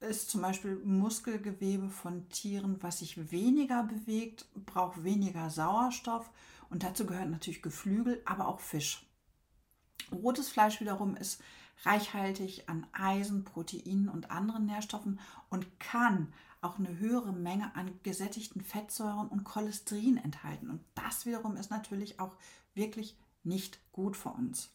ist 0.00 0.30
zum 0.30 0.42
Beispiel 0.42 0.76
Muskelgewebe 0.84 1.88
von 1.88 2.28
Tieren, 2.28 2.82
was 2.82 2.98
sich 2.98 3.30
weniger 3.30 3.82
bewegt, 3.82 4.46
braucht 4.66 5.04
weniger 5.04 5.50
Sauerstoff 5.50 6.30
und 6.68 6.82
dazu 6.82 7.06
gehört 7.06 7.30
natürlich 7.30 7.62
Geflügel, 7.62 8.20
aber 8.24 8.48
auch 8.48 8.60
Fisch. 8.60 9.06
Rotes 10.12 10.48
Fleisch 10.48 10.80
wiederum 10.80 11.16
ist 11.16 11.42
reichhaltig 11.84 12.68
an 12.68 12.86
Eisen, 12.92 13.44
Proteinen 13.44 14.08
und 14.08 14.30
anderen 14.30 14.66
Nährstoffen 14.66 15.20
und 15.48 15.78
kann 15.80 16.32
auch 16.60 16.78
eine 16.78 16.98
höhere 16.98 17.32
Menge 17.32 17.74
an 17.74 17.90
gesättigten 18.02 18.60
Fettsäuren 18.62 19.28
und 19.28 19.44
Cholesterin 19.44 20.16
enthalten. 20.16 20.70
Und 20.70 20.80
das 20.94 21.26
wiederum 21.26 21.56
ist 21.56 21.70
natürlich 21.70 22.18
auch 22.18 22.34
wirklich 22.74 23.16
nicht 23.44 23.80
gut 23.92 24.16
für 24.16 24.30
uns. 24.30 24.70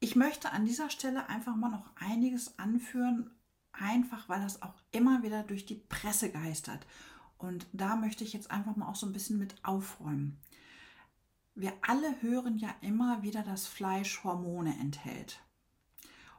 Ich 0.00 0.16
möchte 0.16 0.52
an 0.52 0.64
dieser 0.64 0.90
Stelle 0.90 1.28
einfach 1.28 1.56
mal 1.56 1.70
noch 1.70 1.90
einiges 1.96 2.58
anführen, 2.58 3.30
einfach 3.78 4.28
weil 4.28 4.40
das 4.40 4.62
auch 4.62 4.74
immer 4.90 5.22
wieder 5.22 5.42
durch 5.42 5.66
die 5.66 5.82
Presse 5.88 6.30
geistert. 6.30 6.86
Und 7.38 7.66
da 7.72 7.96
möchte 7.96 8.24
ich 8.24 8.32
jetzt 8.32 8.50
einfach 8.50 8.76
mal 8.76 8.88
auch 8.88 8.96
so 8.96 9.06
ein 9.06 9.12
bisschen 9.12 9.38
mit 9.38 9.56
aufräumen. 9.64 10.38
Wir 11.54 11.72
alle 11.82 12.20
hören 12.22 12.58
ja 12.58 12.74
immer 12.80 13.22
wieder, 13.22 13.42
dass 13.42 13.66
Fleisch 13.66 14.24
Hormone 14.24 14.78
enthält. 14.78 15.40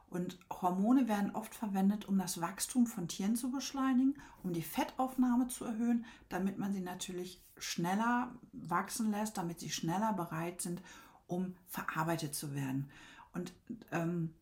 Und 0.08 0.38
Hormone 0.50 1.08
werden 1.08 1.34
oft 1.34 1.54
verwendet, 1.54 2.06
um 2.06 2.18
das 2.18 2.40
Wachstum 2.40 2.86
von 2.86 3.08
Tieren 3.08 3.36
zu 3.36 3.50
beschleunigen, 3.50 4.14
um 4.42 4.52
die 4.52 4.62
Fettaufnahme 4.62 5.48
zu 5.48 5.64
erhöhen, 5.64 6.04
damit 6.28 6.58
man 6.58 6.72
sie 6.72 6.80
natürlich 6.80 7.42
schneller 7.58 8.34
wachsen 8.52 9.10
lässt, 9.10 9.36
damit 9.36 9.58
sie 9.58 9.70
schneller 9.70 10.12
bereit 10.12 10.62
sind, 10.62 10.80
um 11.26 11.56
verarbeitet 11.66 12.34
zu 12.34 12.54
werden. 12.54 12.90
Und 13.32 13.52
ähm, 13.90 14.34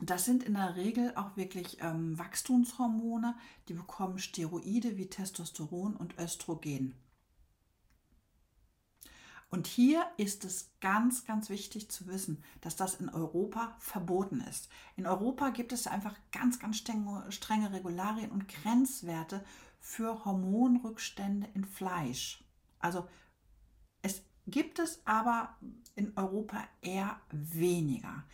das 0.00 0.24
sind 0.24 0.44
in 0.44 0.54
der 0.54 0.76
Regel 0.76 1.12
auch 1.16 1.36
wirklich 1.36 1.78
ähm, 1.80 2.18
Wachstumshormone, 2.18 3.34
die 3.68 3.74
bekommen 3.74 4.18
Steroide 4.18 4.96
wie 4.96 5.08
Testosteron 5.08 5.96
und 5.96 6.18
Östrogen. 6.18 6.94
Und 9.50 9.66
hier 9.66 10.04
ist 10.18 10.44
es 10.44 10.70
ganz, 10.80 11.24
ganz 11.24 11.48
wichtig 11.48 11.90
zu 11.90 12.06
wissen, 12.06 12.44
dass 12.60 12.76
das 12.76 12.94
in 12.94 13.08
Europa 13.08 13.74
verboten 13.78 14.40
ist. 14.42 14.68
In 14.96 15.06
Europa 15.06 15.48
gibt 15.50 15.72
es 15.72 15.86
einfach 15.86 16.14
ganz, 16.32 16.58
ganz 16.58 16.76
strenge, 16.76 17.24
strenge 17.30 17.72
Regularien 17.72 18.30
und 18.30 18.46
Grenzwerte 18.46 19.42
für 19.80 20.24
Hormonrückstände 20.24 21.48
in 21.54 21.64
Fleisch. 21.64 22.44
Also 22.78 23.08
es 24.02 24.22
gibt 24.46 24.78
es 24.78 25.00
aber 25.06 25.56
in 25.94 26.12
Europa 26.16 26.62
eher 26.82 27.18
weniger. 27.30 28.24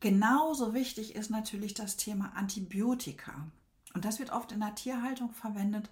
Genauso 0.00 0.72
wichtig 0.72 1.14
ist 1.14 1.30
natürlich 1.30 1.74
das 1.74 1.96
Thema 1.96 2.32
Antibiotika. 2.34 3.46
Und 3.92 4.04
das 4.04 4.18
wird 4.18 4.30
oft 4.30 4.52
in 4.52 4.60
der 4.60 4.74
Tierhaltung 4.74 5.32
verwendet, 5.32 5.90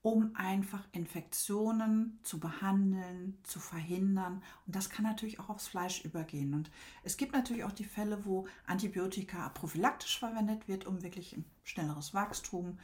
um 0.00 0.30
einfach 0.36 0.86
Infektionen 0.92 2.20
zu 2.22 2.38
behandeln, 2.38 3.36
zu 3.42 3.58
verhindern. 3.58 4.42
Und 4.66 4.76
das 4.76 4.90
kann 4.90 5.04
natürlich 5.04 5.40
auch 5.40 5.48
aufs 5.48 5.66
Fleisch 5.66 6.04
übergehen. 6.04 6.54
Und 6.54 6.70
es 7.02 7.16
gibt 7.16 7.32
natürlich 7.32 7.64
auch 7.64 7.72
die 7.72 7.84
Fälle, 7.84 8.24
wo 8.24 8.46
Antibiotika 8.66 9.48
prophylaktisch 9.48 10.18
verwendet 10.18 10.68
wird, 10.68 10.86
um 10.86 11.02
wirklich 11.02 11.36
ein 11.36 11.44
schnelleres 11.64 12.14
Wachstum 12.14 12.78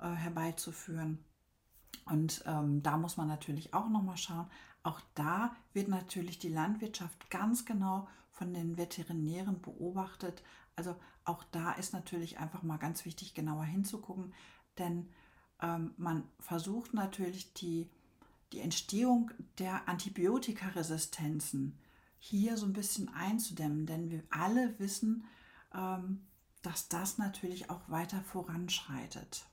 äh, 0.00 0.08
herbeizuführen. 0.08 1.18
Und 2.06 2.42
ähm, 2.46 2.82
da 2.82 2.96
muss 2.96 3.18
man 3.18 3.28
natürlich 3.28 3.74
auch 3.74 3.88
nochmal 3.88 4.16
schauen. 4.16 4.48
Auch 4.82 5.00
da 5.14 5.54
wird 5.74 5.88
natürlich 5.88 6.38
die 6.38 6.48
Landwirtschaft 6.48 7.28
ganz 7.30 7.66
genau 7.66 8.08
von 8.36 8.52
den 8.52 8.76
Veterinären 8.76 9.60
beobachtet. 9.62 10.42
Also 10.76 10.94
auch 11.24 11.42
da 11.50 11.72
ist 11.72 11.92
natürlich 11.92 12.38
einfach 12.38 12.62
mal 12.62 12.76
ganz 12.76 13.04
wichtig, 13.04 13.34
genauer 13.34 13.64
hinzugucken, 13.64 14.34
denn 14.78 15.08
ähm, 15.62 15.94
man 15.96 16.22
versucht 16.38 16.92
natürlich 16.92 17.54
die, 17.54 17.88
die 18.52 18.60
Entstehung 18.60 19.30
der 19.58 19.88
Antibiotikaresistenzen 19.88 21.78
hier 22.18 22.56
so 22.58 22.66
ein 22.66 22.74
bisschen 22.74 23.08
einzudämmen, 23.08 23.86
denn 23.86 24.10
wir 24.10 24.22
alle 24.30 24.78
wissen, 24.78 25.24
ähm, 25.74 26.26
dass 26.60 26.88
das 26.88 27.16
natürlich 27.16 27.70
auch 27.70 27.88
weiter 27.88 28.20
voranschreitet. 28.22 29.46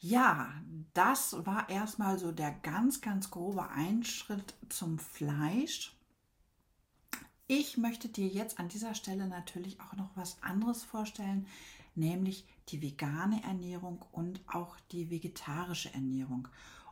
Ja, 0.00 0.54
das 0.94 1.44
war 1.46 1.68
erstmal 1.68 2.18
so 2.18 2.32
der 2.32 2.50
ganz, 2.50 3.00
ganz 3.00 3.30
grobe 3.30 3.68
Einschritt 3.70 4.54
zum 4.68 4.98
Fleisch. 4.98 5.96
Ich 7.46 7.76
möchte 7.76 8.08
dir 8.08 8.28
jetzt 8.28 8.60
an 8.60 8.68
dieser 8.68 8.94
Stelle 8.94 9.26
natürlich 9.26 9.80
auch 9.80 9.94
noch 9.96 10.10
was 10.14 10.42
anderes 10.42 10.84
vorstellen, 10.84 11.46
nämlich 11.94 12.46
die 12.68 12.80
vegane 12.80 13.42
Ernährung 13.42 14.04
und 14.12 14.40
auch 14.46 14.76
die 14.92 15.10
vegetarische 15.10 15.92
Ernährung. 15.92 16.48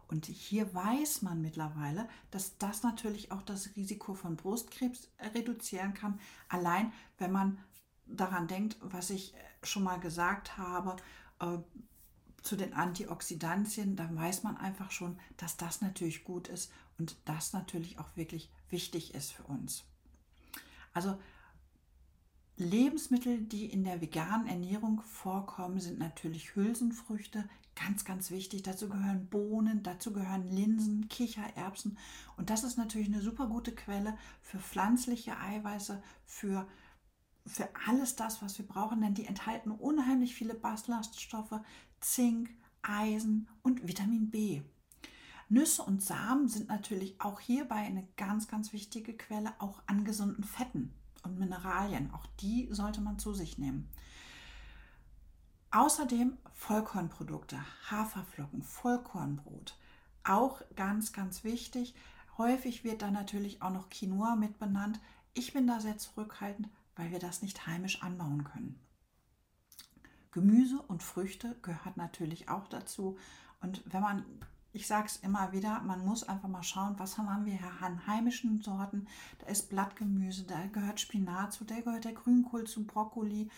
Und 0.08 0.26
hier 0.26 0.74
weiß 0.74 1.22
man 1.22 1.42
mittlerweile, 1.42 2.08
dass 2.30 2.56
das 2.58 2.82
natürlich 2.82 3.30
auch 3.30 3.42
das 3.42 3.76
Risiko 3.76 4.14
von 4.14 4.36
Brustkrebs 4.36 5.08
reduzieren 5.34 5.94
kann. 5.94 6.18
Allein 6.48 6.92
wenn 7.18 7.30
man 7.30 7.58
daran 8.06 8.48
denkt, 8.48 8.76
was 8.80 9.10
ich 9.10 9.34
schon 9.62 9.82
mal 9.82 10.00
gesagt 10.00 10.56
habe, 10.56 10.96
äh, 11.40 11.58
zu 12.42 12.56
den 12.56 12.74
Antioxidantien, 12.74 13.96
dann 13.96 14.16
weiß 14.16 14.42
man 14.42 14.56
einfach 14.56 14.90
schon, 14.90 15.18
dass 15.36 15.56
das 15.56 15.80
natürlich 15.80 16.24
gut 16.24 16.48
ist 16.48 16.72
und 16.98 17.16
das 17.24 17.52
natürlich 17.52 17.98
auch 17.98 18.16
wirklich 18.16 18.50
wichtig 18.70 19.14
ist 19.14 19.32
für 19.32 19.44
uns. 19.44 19.84
Also 20.92 21.18
Lebensmittel, 22.56 23.38
die 23.38 23.66
in 23.66 23.84
der 23.84 24.00
veganen 24.00 24.48
Ernährung 24.48 25.02
vorkommen, 25.02 25.78
sind 25.78 25.98
natürlich 25.98 26.56
Hülsenfrüchte, 26.56 27.48
ganz, 27.76 28.04
ganz 28.04 28.32
wichtig. 28.32 28.64
Dazu 28.64 28.88
gehören 28.88 29.28
Bohnen, 29.28 29.84
dazu 29.84 30.12
gehören 30.12 30.48
Linsen, 30.50 31.08
Kichererbsen. 31.08 31.96
Und 32.36 32.50
das 32.50 32.64
ist 32.64 32.76
natürlich 32.76 33.06
eine 33.06 33.22
super 33.22 33.46
gute 33.46 33.72
Quelle 33.72 34.18
für 34.42 34.58
pflanzliche 34.58 35.38
Eiweiße, 35.38 36.02
für 36.24 36.66
für 37.48 37.68
alles 37.86 38.14
das, 38.14 38.42
was 38.42 38.58
wir 38.58 38.66
brauchen, 38.66 39.00
denn 39.00 39.14
die 39.14 39.26
enthalten 39.26 39.70
unheimlich 39.70 40.34
viele 40.34 40.54
Ballaststoffe, 40.54 41.60
Zink, 42.00 42.50
Eisen 42.82 43.48
und 43.62 43.86
Vitamin 43.86 44.30
B. 44.30 44.62
Nüsse 45.48 45.82
und 45.82 46.02
Samen 46.02 46.48
sind 46.48 46.68
natürlich 46.68 47.20
auch 47.20 47.40
hierbei 47.40 47.76
eine 47.76 48.06
ganz, 48.16 48.48
ganz 48.48 48.72
wichtige 48.72 49.16
Quelle 49.16 49.52
auch 49.58 49.82
an 49.86 50.04
gesunden 50.04 50.44
Fetten 50.44 50.92
und 51.22 51.38
Mineralien. 51.38 52.12
Auch 52.12 52.26
die 52.40 52.68
sollte 52.70 53.00
man 53.00 53.18
zu 53.18 53.32
sich 53.32 53.56
nehmen. 53.56 53.88
Außerdem 55.70 56.36
Vollkornprodukte, 56.52 57.58
Haferflocken, 57.90 58.62
Vollkornbrot. 58.62 59.76
Auch 60.24 60.62
ganz, 60.76 61.12
ganz 61.12 61.44
wichtig. 61.44 61.94
Häufig 62.36 62.84
wird 62.84 63.02
da 63.02 63.10
natürlich 63.10 63.62
auch 63.62 63.70
noch 63.70 63.90
Quinoa 63.90 64.36
mit 64.36 64.58
benannt. 64.58 65.00
Ich 65.34 65.52
bin 65.52 65.66
da 65.66 65.80
sehr 65.80 65.98
zurückhaltend, 65.98 66.68
weil 66.96 67.10
wir 67.10 67.18
das 67.18 67.42
nicht 67.42 67.66
heimisch 67.66 68.02
anbauen 68.02 68.44
können. 68.44 68.78
Gemüse 70.30 70.80
und 70.88 71.02
Früchte 71.02 71.56
gehört 71.62 71.96
natürlich 71.96 72.48
auch 72.48 72.68
dazu. 72.68 73.16
Und 73.60 73.82
wenn 73.86 74.02
man, 74.02 74.24
ich 74.72 74.86
sage 74.86 75.06
es 75.06 75.16
immer 75.16 75.52
wieder, 75.52 75.80
man 75.80 76.04
muss 76.04 76.22
einfach 76.22 76.48
mal 76.48 76.62
schauen, 76.62 76.98
was 76.98 77.18
haben 77.18 77.46
wir 77.46 77.58
hier 77.58 77.82
an 77.82 78.06
heimischen 78.06 78.60
Sorten. 78.60 79.06
Da 79.38 79.46
ist 79.46 79.70
Blattgemüse, 79.70 80.44
da 80.44 80.66
gehört 80.66 81.00
Spinat 81.00 81.52
zu, 81.52 81.64
da 81.64 81.80
gehört 81.80 82.04
der 82.04 82.12
Grünkohl 82.12 82.64
zu, 82.64 82.84
Brokkoli, 82.84 83.50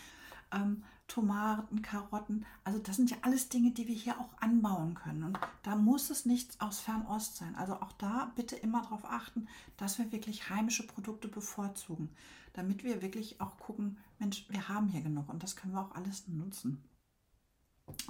ähm, 0.51 0.83
Tomaten, 1.07 1.81
Karotten. 1.81 2.45
Also 2.63 2.79
das 2.79 2.95
sind 2.95 3.11
ja 3.11 3.17
alles 3.21 3.49
Dinge, 3.49 3.71
die 3.71 3.87
wir 3.87 3.95
hier 3.95 4.17
auch 4.17 4.29
anbauen 4.39 4.93
können. 4.93 5.23
Und 5.23 5.39
da 5.63 5.75
muss 5.75 6.09
es 6.09 6.25
nichts 6.25 6.59
aus 6.61 6.79
Fernost 6.79 7.35
sein. 7.35 7.55
Also 7.55 7.73
auch 7.73 7.91
da 7.93 8.31
bitte 8.35 8.55
immer 8.55 8.81
darauf 8.81 9.03
achten, 9.03 9.47
dass 9.75 9.99
wir 9.99 10.11
wirklich 10.13 10.49
heimische 10.49 10.87
Produkte 10.87 11.27
bevorzugen, 11.27 12.09
damit 12.53 12.83
wir 12.83 13.01
wirklich 13.01 13.39
auch 13.41 13.57
gucken, 13.57 13.97
Mensch, 14.19 14.45
wir 14.49 14.67
haben 14.67 14.87
hier 14.87 15.01
genug 15.01 15.29
und 15.29 15.41
das 15.43 15.55
können 15.55 15.73
wir 15.73 15.81
auch 15.81 15.95
alles 15.95 16.27
nutzen. 16.27 16.83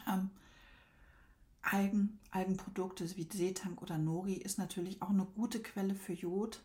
Ähm, 0.07 0.29
Algen, 1.61 2.19
Algenprodukte 2.31 3.15
wie 3.15 3.27
Seetank 3.31 3.81
oder 3.81 3.97
Nori 3.97 4.33
ist 4.33 4.57
natürlich 4.57 5.01
auch 5.01 5.09
eine 5.09 5.25
gute 5.25 5.61
Quelle 5.61 5.95
für 5.95 6.13
Jod, 6.13 6.63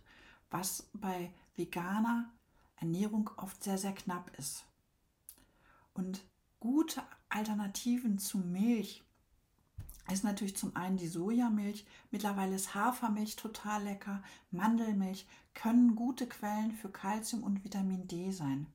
was 0.50 0.88
bei 0.94 1.32
veganer 1.54 2.30
Ernährung 2.76 3.30
oft 3.36 3.62
sehr, 3.62 3.78
sehr 3.78 3.92
knapp 3.92 4.36
ist. 4.38 4.64
Und 5.92 6.24
gute 6.60 7.02
Alternativen 7.28 8.18
zu 8.18 8.38
Milch 8.38 9.05
ist 10.12 10.24
natürlich 10.24 10.56
zum 10.56 10.76
einen 10.76 10.96
die 10.96 11.08
Sojamilch. 11.08 11.84
Mittlerweile 12.10 12.54
ist 12.54 12.74
Hafermilch 12.74 13.36
total 13.36 13.82
lecker. 13.82 14.22
Mandelmilch 14.50 15.26
können 15.54 15.96
gute 15.96 16.28
Quellen 16.28 16.72
für 16.72 16.90
Kalzium 16.90 17.42
und 17.42 17.64
Vitamin 17.64 18.06
D 18.06 18.30
sein. 18.30 18.66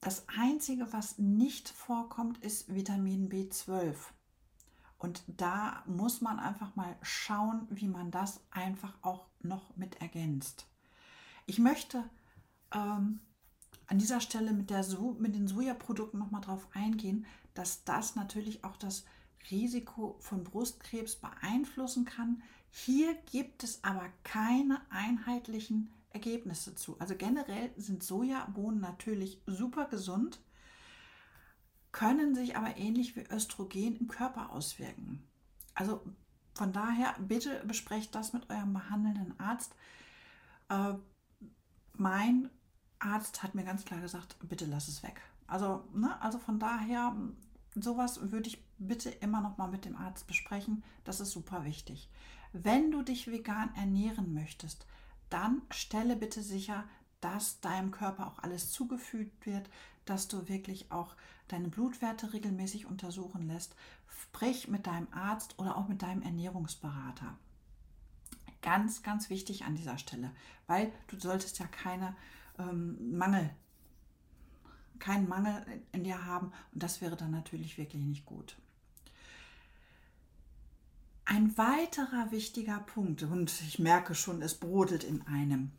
Das 0.00 0.26
Einzige, 0.28 0.92
was 0.92 1.18
nicht 1.18 1.68
vorkommt, 1.68 2.38
ist 2.38 2.72
Vitamin 2.74 3.28
B12. 3.28 3.94
Und 4.96 5.22
da 5.26 5.82
muss 5.86 6.20
man 6.20 6.38
einfach 6.38 6.74
mal 6.76 6.96
schauen, 7.02 7.66
wie 7.70 7.88
man 7.88 8.10
das 8.10 8.40
einfach 8.50 8.94
auch 9.02 9.26
noch 9.40 9.76
mit 9.76 10.00
ergänzt. 10.00 10.66
Ich 11.46 11.58
möchte 11.58 12.04
ähm, 12.72 13.20
an 13.86 13.98
dieser 13.98 14.20
Stelle 14.20 14.52
mit, 14.52 14.70
der 14.70 14.82
so 14.84 15.16
mit 15.18 15.34
den 15.34 15.48
Sojaprodukten 15.48 16.18
nochmal 16.18 16.40
drauf 16.40 16.68
eingehen, 16.74 17.26
dass 17.54 17.84
das 17.84 18.16
natürlich 18.16 18.64
auch 18.64 18.76
das 18.76 19.04
Risiko 19.50 20.16
von 20.20 20.44
Brustkrebs 20.44 21.16
beeinflussen 21.16 22.04
kann. 22.04 22.42
Hier 22.70 23.14
gibt 23.30 23.64
es 23.64 23.82
aber 23.84 24.08
keine 24.24 24.80
einheitlichen 24.90 25.90
Ergebnisse 26.10 26.74
zu. 26.74 26.98
Also 26.98 27.14
generell 27.16 27.70
sind 27.76 28.02
Sojabohnen 28.02 28.80
natürlich 28.80 29.40
super 29.46 29.86
gesund, 29.86 30.40
können 31.92 32.34
sich 32.34 32.56
aber 32.56 32.76
ähnlich 32.76 33.16
wie 33.16 33.26
Östrogen 33.30 33.96
im 33.96 34.08
Körper 34.08 34.52
auswirken. 34.52 35.22
Also 35.74 36.02
von 36.54 36.72
daher 36.72 37.14
bitte 37.20 37.62
besprecht 37.66 38.14
das 38.14 38.32
mit 38.32 38.50
eurem 38.50 38.72
behandelnden 38.72 39.38
Arzt. 39.38 39.74
Äh, 40.68 40.94
mein 41.94 42.50
Arzt 42.98 43.42
hat 43.42 43.54
mir 43.54 43.64
ganz 43.64 43.84
klar 43.84 44.00
gesagt, 44.00 44.36
bitte 44.42 44.66
lass 44.66 44.88
es 44.88 45.02
weg. 45.02 45.20
Also, 45.46 45.84
ne, 45.94 46.20
also 46.20 46.38
von 46.38 46.58
daher, 46.58 47.16
sowas 47.74 48.30
würde 48.30 48.48
ich 48.48 48.67
bitte 48.78 49.10
immer 49.10 49.40
noch 49.40 49.58
mal 49.58 49.68
mit 49.68 49.84
dem 49.84 49.96
Arzt 49.96 50.26
besprechen. 50.26 50.82
Das 51.04 51.20
ist 51.20 51.32
super 51.32 51.64
wichtig. 51.64 52.08
Wenn 52.52 52.90
du 52.90 53.02
dich 53.02 53.30
vegan 53.30 53.74
ernähren 53.74 54.32
möchtest, 54.32 54.86
dann 55.28 55.62
stelle 55.70 56.16
bitte 56.16 56.42
sicher, 56.42 56.84
dass 57.20 57.60
deinem 57.60 57.90
Körper 57.90 58.26
auch 58.26 58.38
alles 58.38 58.70
zugefügt 58.70 59.44
wird, 59.44 59.68
dass 60.04 60.28
du 60.28 60.48
wirklich 60.48 60.90
auch 60.90 61.16
deine 61.48 61.68
Blutwerte 61.68 62.32
regelmäßig 62.32 62.86
untersuchen 62.86 63.46
lässt. 63.46 63.74
Sprich 64.08 64.68
mit 64.68 64.86
deinem 64.86 65.08
Arzt 65.12 65.58
oder 65.58 65.76
auch 65.76 65.88
mit 65.88 66.02
deinem 66.02 66.22
Ernährungsberater. 66.22 67.36
Ganz, 68.62 69.02
ganz 69.02 69.30
wichtig 69.30 69.64
an 69.64 69.76
dieser 69.76 69.98
Stelle, 69.98 70.32
weil 70.66 70.92
du 71.06 71.18
solltest 71.18 71.58
ja 71.58 71.66
keine 71.66 72.16
ähm, 72.58 73.16
Mangel, 73.16 73.50
keinen 74.98 75.28
Mangel 75.28 75.64
in 75.92 76.02
dir 76.02 76.24
haben 76.24 76.52
und 76.72 76.82
das 76.82 77.00
wäre 77.00 77.16
dann 77.16 77.30
natürlich 77.30 77.78
wirklich 77.78 78.02
nicht 78.02 78.26
gut. 78.26 78.56
Ein 81.30 81.58
weiterer 81.58 82.30
wichtiger 82.30 82.78
Punkt, 82.78 83.22
und 83.22 83.52
ich 83.60 83.78
merke 83.78 84.14
schon, 84.14 84.40
es 84.40 84.54
brodelt 84.54 85.04
in 85.04 85.20
einem. 85.26 85.72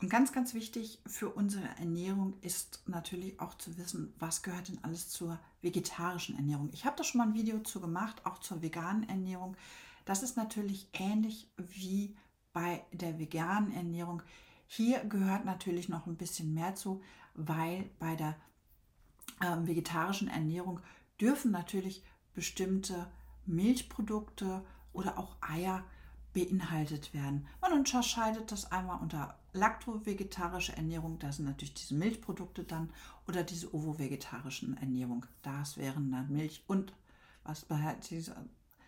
Und 0.00 0.08
ganz, 0.08 0.30
ganz 0.32 0.54
wichtig 0.54 1.00
für 1.04 1.30
unsere 1.30 1.66
Ernährung 1.80 2.34
ist 2.40 2.84
natürlich 2.86 3.40
auch 3.40 3.54
zu 3.54 3.76
wissen, 3.76 4.14
was 4.20 4.44
gehört 4.44 4.68
denn 4.68 4.78
alles 4.84 5.08
zur 5.08 5.40
vegetarischen 5.62 6.36
Ernährung. 6.36 6.70
Ich 6.72 6.84
habe 6.84 6.94
da 6.96 7.02
schon 7.02 7.18
mal 7.18 7.26
ein 7.26 7.34
Video 7.34 7.58
zu 7.58 7.80
gemacht, 7.80 8.24
auch 8.24 8.38
zur 8.38 8.62
veganen 8.62 9.08
Ernährung. 9.08 9.56
Das 10.04 10.22
ist 10.22 10.36
natürlich 10.36 10.86
ähnlich 10.92 11.50
wie 11.56 12.14
bei 12.52 12.84
der 12.92 13.18
veganen 13.18 13.74
Ernährung. 13.74 14.22
Hier 14.68 15.04
gehört 15.06 15.44
natürlich 15.44 15.88
noch 15.88 16.06
ein 16.06 16.16
bisschen 16.16 16.54
mehr 16.54 16.76
zu, 16.76 17.02
weil 17.34 17.90
bei 17.98 18.14
der 18.14 18.36
äh, 19.40 19.66
vegetarischen 19.66 20.28
Ernährung 20.28 20.78
dürfen 21.20 21.50
natürlich 21.50 22.04
bestimmte 22.32 23.08
Milchprodukte 23.46 24.64
oder 24.92 25.18
auch 25.18 25.36
Eier 25.40 25.84
beinhaltet 26.32 27.14
werden. 27.14 27.46
Man 27.60 27.72
unterscheidet 27.72 28.50
das 28.50 28.70
einmal 28.70 29.00
unter 29.00 29.38
laktovegetarische 29.52 30.76
Ernährung, 30.76 31.18
da 31.18 31.32
sind 31.32 31.46
natürlich 31.46 31.74
diese 31.74 31.94
Milchprodukte 31.94 32.64
dann, 32.64 32.90
oder 33.28 33.44
diese 33.44 33.72
ovo-vegetarischen 33.72 34.76
Ernährung, 34.76 35.24
das 35.42 35.76
wären 35.78 36.10
dann 36.10 36.30
Milch 36.30 36.64
und 36.66 36.92
was 37.44 37.66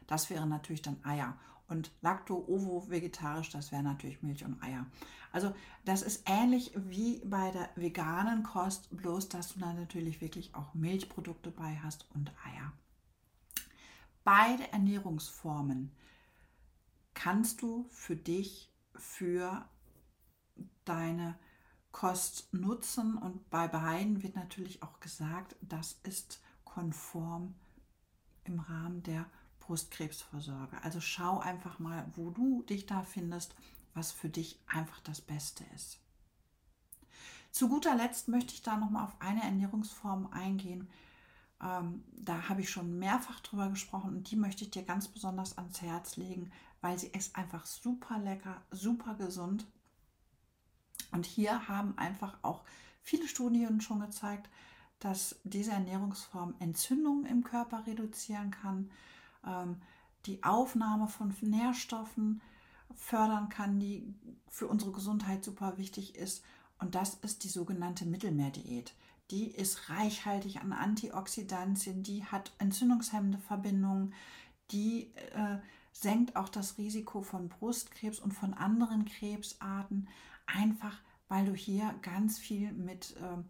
das 0.07 0.31
wären 0.31 0.49
natürlich 0.49 0.83
dann 0.83 1.05
Eier. 1.05 1.37
Und 1.69 1.91
Lacto-Ovo-vegetarisch, 2.01 3.51
das 3.51 3.73
wäre 3.73 3.83
natürlich 3.83 4.23
Milch 4.23 4.45
und 4.45 4.63
Eier. 4.63 4.87
Also 5.33 5.52
das 5.85 6.02
ist 6.02 6.23
ähnlich 6.26 6.73
wie 6.75 7.21
bei 7.25 7.50
der 7.50 7.69
veganen 7.75 8.45
Kost, 8.45 8.89
bloß 8.97 9.28
dass 9.28 9.52
du 9.52 9.61
dann 9.61 9.76
natürlich 9.76 10.21
wirklich 10.21 10.54
auch 10.54 10.75
Milchprodukte 10.75 11.50
bei 11.50 11.76
hast 11.83 12.07
und 12.15 12.30
Eier. 12.45 12.73
Beide 14.26 14.73
Ernährungsformen 14.73 15.93
kannst 17.15 17.62
du 17.62 17.86
für 17.91 18.17
dich, 18.17 18.73
für 18.97 19.65
deine 20.84 21.39
Kost 21.93 22.52
nutzen 22.52 23.17
und 23.19 23.49
bei 23.50 23.69
beiden 23.69 24.25
wird 24.25 24.34
natürlich 24.34 24.82
auch 24.82 24.99
gesagt, 24.99 25.54
das 25.60 26.00
ist 26.02 26.41
konform 26.65 27.54
im 28.43 28.58
Rahmen 28.58 29.04
der 29.04 29.26
Brustkrebsvorsorge. 29.60 30.82
Also 30.82 31.00
schau 31.00 31.39
einfach 31.39 31.78
mal, 31.78 32.04
wo 32.17 32.30
du 32.30 32.65
dich 32.65 32.84
da 32.84 33.04
findest, 33.04 33.54
was 33.95 34.10
für 34.10 34.28
dich 34.28 34.58
einfach 34.67 34.99
das 35.02 35.21
Beste 35.21 35.62
ist. 35.76 36.00
Zu 37.52 37.69
guter 37.69 37.95
Letzt 37.95 38.26
möchte 38.26 38.54
ich 38.54 38.62
da 38.62 38.76
noch 38.76 38.91
mal 38.91 39.04
auf 39.04 39.15
eine 39.21 39.45
Ernährungsform 39.45 40.32
eingehen. 40.32 40.91
Ähm, 41.62 42.04
da 42.12 42.49
habe 42.49 42.60
ich 42.60 42.71
schon 42.71 42.99
mehrfach 42.99 43.40
drüber 43.40 43.71
gesprochen 43.71 44.16
und 44.16 44.30
die 44.30 44.36
möchte 44.36 44.64
ich 44.64 44.71
dir 44.71 44.82
ganz 44.82 45.08
besonders 45.08 45.56
ans 45.56 45.80
Herz 45.80 46.16
legen, 46.16 46.50
weil 46.80 46.99
sie 46.99 47.08
ist 47.08 47.36
einfach 47.36 47.64
super 47.66 48.19
lecker, 48.19 48.62
super 48.71 49.14
gesund. 49.14 49.66
Und 51.12 51.25
hier 51.25 51.69
haben 51.69 51.97
einfach 51.97 52.38
auch 52.42 52.64
viele 53.02 53.28
Studien 53.28 53.80
schon 53.80 54.00
gezeigt, 54.00 54.50
dass 54.99 55.36
diese 55.45 55.73
Ernährungsform 55.73 56.54
Entzündungen 56.58 57.26
im 57.26 57.45
Körper 57.45 57.86
reduzieren 57.86 58.50
kann, 58.50 58.90
ähm, 59.47 59.80
die 60.26 60.42
Aufnahme 60.42 61.08
von 61.08 61.34
Nährstoffen 61.40 62.40
fördern 62.95 63.49
kann, 63.49 63.78
die 63.78 64.14
für 64.49 64.66
unsere 64.66 64.92
Gesundheit 64.92 65.45
super 65.45 65.78
wichtig 65.78 66.16
ist. 66.16 66.45
Und 66.78 66.95
das 66.95 67.14
ist 67.14 67.45
die 67.45 67.49
sogenannte 67.49 68.06
Mittelmeerdiät. 68.06 68.95
Die 69.30 69.50
ist 69.50 69.91
reichhaltig 69.91 70.60
an 70.60 70.73
Antioxidantien, 70.73 72.02
die 72.02 72.25
hat 72.25 72.52
entzündungshemmende 72.58 73.39
Verbindungen, 73.39 74.15
die 74.71 75.12
äh, 75.34 75.58
senkt 75.93 76.36
auch 76.36 76.49
das 76.49 76.78
Risiko 76.78 77.23
von 77.23 77.49
Brustkrebs 77.49 78.21
und 78.21 78.32
von 78.32 78.54
anderen 78.54 79.04
Krebsarten, 79.04 80.08
einfach 80.47 81.00
weil 81.28 81.47
du 81.47 81.54
hier 81.54 81.95
ganz 82.02 82.39
viel 82.39 82.73
mit 82.73 83.17
äh, 83.17 83.43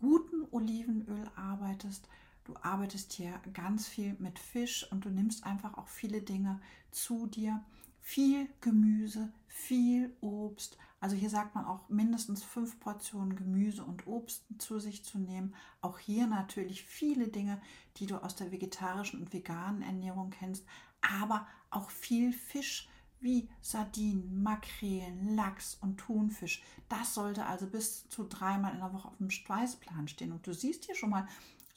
gutem 0.00 0.46
Olivenöl 0.50 1.30
arbeitest, 1.36 2.08
Du 2.48 2.56
arbeitest 2.62 3.12
hier 3.12 3.38
ganz 3.52 3.86
viel 3.88 4.16
mit 4.18 4.38
Fisch 4.38 4.90
und 4.90 5.04
du 5.04 5.10
nimmst 5.10 5.44
einfach 5.44 5.76
auch 5.76 5.86
viele 5.86 6.22
Dinge 6.22 6.58
zu 6.90 7.26
dir. 7.26 7.62
Viel 8.00 8.48
Gemüse, 8.62 9.30
viel 9.48 10.16
Obst. 10.22 10.78
Also 11.00 11.16
hier 11.16 11.30
sagt 11.30 11.54
man 11.54 11.64
auch 11.64 11.88
mindestens 11.88 12.42
fünf 12.42 12.80
Portionen 12.80 13.36
Gemüse 13.36 13.84
und 13.84 14.06
Obst 14.06 14.44
zu 14.58 14.80
sich 14.80 15.04
zu 15.04 15.18
nehmen. 15.18 15.54
Auch 15.80 15.98
hier 15.98 16.26
natürlich 16.26 16.82
viele 16.82 17.28
Dinge, 17.28 17.60
die 17.96 18.06
du 18.06 18.22
aus 18.22 18.34
der 18.34 18.50
vegetarischen 18.50 19.20
und 19.20 19.32
veganen 19.32 19.82
Ernährung 19.82 20.30
kennst, 20.30 20.64
aber 21.00 21.46
auch 21.70 21.90
viel 21.90 22.32
Fisch 22.32 22.88
wie 23.20 23.48
Sardinen, 23.60 24.42
Makrelen, 24.42 25.34
Lachs 25.34 25.76
und 25.80 25.98
Thunfisch. 25.98 26.62
Das 26.88 27.14
sollte 27.14 27.46
also 27.46 27.66
bis 27.66 28.08
zu 28.08 28.24
dreimal 28.24 28.74
in 28.74 28.80
der 28.80 28.92
Woche 28.92 29.08
auf 29.08 29.16
dem 29.18 29.30
Speiseplan 29.30 30.08
stehen. 30.08 30.32
Und 30.32 30.46
du 30.46 30.54
siehst 30.54 30.84
hier 30.84 30.94
schon 30.94 31.10
mal, 31.10 31.26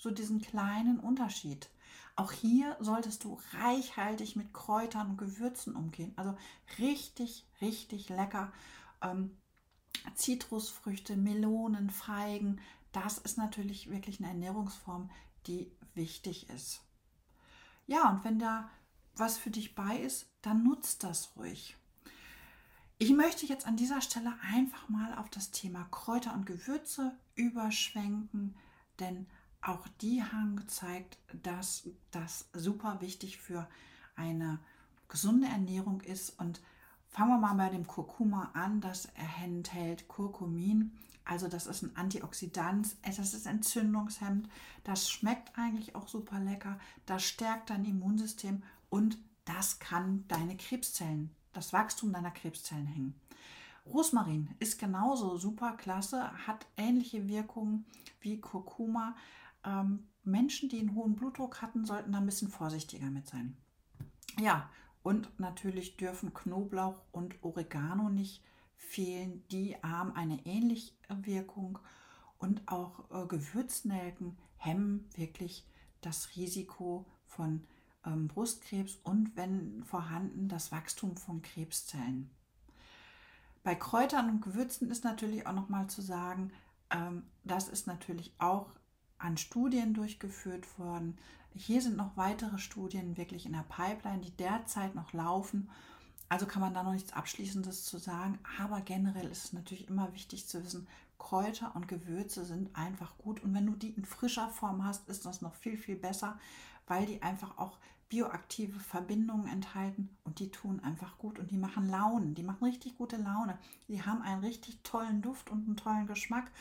so 0.01 0.09
diesen 0.09 0.41
kleinen 0.41 0.99
Unterschied. 0.99 1.69
Auch 2.15 2.31
hier 2.31 2.75
solltest 2.79 3.23
du 3.23 3.37
reichhaltig 3.53 4.35
mit 4.35 4.51
Kräutern 4.51 5.11
und 5.11 5.17
Gewürzen 5.17 5.75
umgehen. 5.75 6.11
Also 6.15 6.35
richtig, 6.79 7.45
richtig 7.61 8.09
lecker. 8.09 8.51
Ähm, 9.01 9.37
Zitrusfrüchte, 10.15 11.15
Melonen, 11.15 11.89
Feigen. 11.89 12.59
Das 12.91 13.17
ist 13.17 13.37
natürlich 13.37 13.89
wirklich 13.89 14.19
eine 14.19 14.29
Ernährungsform, 14.29 15.09
die 15.47 15.71
wichtig 15.93 16.49
ist. 16.49 16.81
Ja, 17.87 18.09
und 18.09 18.23
wenn 18.23 18.39
da 18.39 18.69
was 19.15 19.37
für 19.37 19.51
dich 19.51 19.75
bei 19.75 19.97
ist, 19.97 20.27
dann 20.41 20.63
nutzt 20.63 21.03
das 21.03 21.35
ruhig. 21.35 21.75
Ich 22.97 23.11
möchte 23.11 23.45
jetzt 23.45 23.65
an 23.65 23.77
dieser 23.77 24.01
Stelle 24.01 24.33
einfach 24.53 24.87
mal 24.87 25.17
auf 25.17 25.29
das 25.29 25.51
Thema 25.51 25.83
Kräuter 25.91 26.33
und 26.33 26.45
Gewürze 26.45 27.17
überschwenken, 27.35 28.55
denn 28.99 29.27
auch 29.61 29.87
die 30.01 30.23
haben 30.23 30.55
gezeigt, 30.55 31.17
dass 31.43 31.89
das 32.11 32.49
super 32.53 33.01
wichtig 33.01 33.37
für 33.37 33.67
eine 34.15 34.59
gesunde 35.07 35.47
Ernährung 35.47 36.01
ist. 36.01 36.39
Und 36.39 36.61
fangen 37.11 37.29
wir 37.29 37.37
mal 37.37 37.53
bei 37.53 37.69
dem 37.69 37.85
Kurkuma 37.85 38.51
an. 38.53 38.81
Das 38.81 39.07
enthält 39.43 40.07
Kurkumin. 40.07 40.91
Also 41.23 41.47
das 41.47 41.67
ist 41.67 41.83
ein 41.83 41.95
Antioxidant, 41.95 42.95
das 43.05 43.19
ist 43.33 43.45
entzündungshemmend, 43.45 44.49
das 44.83 45.09
schmeckt 45.09 45.57
eigentlich 45.57 45.95
auch 45.95 46.07
super 46.07 46.39
lecker, 46.39 46.79
das 47.05 47.23
stärkt 47.23 47.69
dein 47.69 47.85
Immunsystem 47.85 48.63
und 48.89 49.19
das 49.45 49.79
kann 49.79 50.25
deine 50.27 50.57
Krebszellen, 50.57 51.29
das 51.53 51.73
Wachstum 51.73 52.11
deiner 52.11 52.31
Krebszellen 52.31 52.87
hängen. 52.87 53.15
Rosmarin 53.85 54.49
ist 54.59 54.79
genauso 54.79 55.37
super 55.37 55.73
klasse, 55.73 56.31
hat 56.47 56.65
ähnliche 56.75 57.27
Wirkungen 57.27 57.85
wie 58.19 58.41
Kurkuma, 58.41 59.15
ähm, 59.63 60.07
Menschen, 60.23 60.69
die 60.69 60.79
einen 60.79 60.95
hohen 60.95 61.15
Blutdruck 61.15 61.61
hatten, 61.61 61.85
sollten 61.85 62.11
da 62.11 62.19
ein 62.19 62.25
bisschen 62.25 62.49
vorsichtiger 62.49 63.09
mit 63.09 63.27
sein. 63.27 63.57
Ja, 64.39 64.69
und 65.03 65.39
natürlich 65.39 65.97
dürfen 65.97 66.33
Knoblauch 66.33 67.01
und 67.11 67.35
Oregano 67.43 68.09
nicht 68.09 68.43
fehlen. 68.75 69.43
Die 69.49 69.75
haben 69.77 70.15
eine 70.15 70.45
ähnliche 70.45 70.93
Wirkung 71.09 71.79
und 72.37 72.67
auch 72.67 73.09
äh, 73.11 73.27
Gewürznelken 73.27 74.37
hemmen 74.57 75.09
wirklich 75.15 75.67
das 76.01 76.35
Risiko 76.35 77.05
von 77.25 77.65
ähm, 78.05 78.27
Brustkrebs 78.27 78.97
und 79.03 79.35
wenn 79.35 79.83
vorhanden 79.83 80.49
das 80.49 80.71
Wachstum 80.71 81.17
von 81.17 81.41
Krebszellen. 81.41 82.29
Bei 83.63 83.75
Kräutern 83.75 84.29
und 84.29 84.41
Gewürzen 84.41 84.89
ist 84.89 85.03
natürlich 85.03 85.45
auch 85.45 85.53
noch 85.53 85.69
mal 85.69 85.87
zu 85.87 86.01
sagen, 86.01 86.51
ähm, 86.89 87.23
das 87.43 87.69
ist 87.69 87.87
natürlich 87.87 88.33
auch 88.39 88.71
an 89.21 89.37
Studien 89.37 89.93
durchgeführt 89.93 90.79
worden. 90.79 91.17
Hier 91.55 91.81
sind 91.81 91.97
noch 91.97 92.15
weitere 92.17 92.57
Studien 92.57 93.17
wirklich 93.17 93.45
in 93.45 93.53
der 93.53 93.65
Pipeline, 93.67 94.21
die 94.21 94.31
derzeit 94.31 94.95
noch 94.95 95.13
laufen. 95.13 95.69
Also 96.29 96.45
kann 96.45 96.61
man 96.61 96.73
da 96.73 96.83
noch 96.83 96.93
nichts 96.93 97.13
Abschließendes 97.13 97.83
zu 97.83 97.97
sagen. 97.97 98.39
Aber 98.59 98.81
generell 98.81 99.27
ist 99.27 99.45
es 99.45 99.53
natürlich 99.53 99.89
immer 99.89 100.13
wichtig 100.13 100.47
zu 100.47 100.63
wissen, 100.63 100.87
Kräuter 101.17 101.75
und 101.75 101.87
Gewürze 101.87 102.45
sind 102.45 102.75
einfach 102.75 103.17
gut. 103.17 103.43
Und 103.43 103.53
wenn 103.53 103.67
du 103.67 103.73
die 103.73 103.91
in 103.91 104.05
frischer 104.05 104.49
Form 104.49 104.83
hast, 104.83 105.07
ist 105.07 105.25
das 105.25 105.41
noch 105.41 105.53
viel, 105.53 105.77
viel 105.77 105.95
besser, 105.95 106.39
weil 106.87 107.05
die 107.05 107.21
einfach 107.21 107.57
auch 107.57 107.77
bioaktive 108.09 108.79
Verbindungen 108.79 109.47
enthalten 109.47 110.09
und 110.25 110.39
die 110.39 110.51
tun 110.51 110.81
einfach 110.81 111.17
gut 111.17 111.39
und 111.39 111.49
die 111.49 111.57
machen 111.57 111.89
Launen, 111.89 112.35
die 112.35 112.43
machen 112.43 112.65
richtig 112.65 112.97
gute 112.97 113.15
Laune. 113.15 113.57
Die 113.87 114.03
haben 114.03 114.21
einen 114.21 114.43
richtig 114.43 114.79
tollen 114.83 115.21
Duft 115.21 115.49
und 115.49 115.65
einen 115.65 115.77
tollen 115.77 116.07
Geschmack 116.07 116.51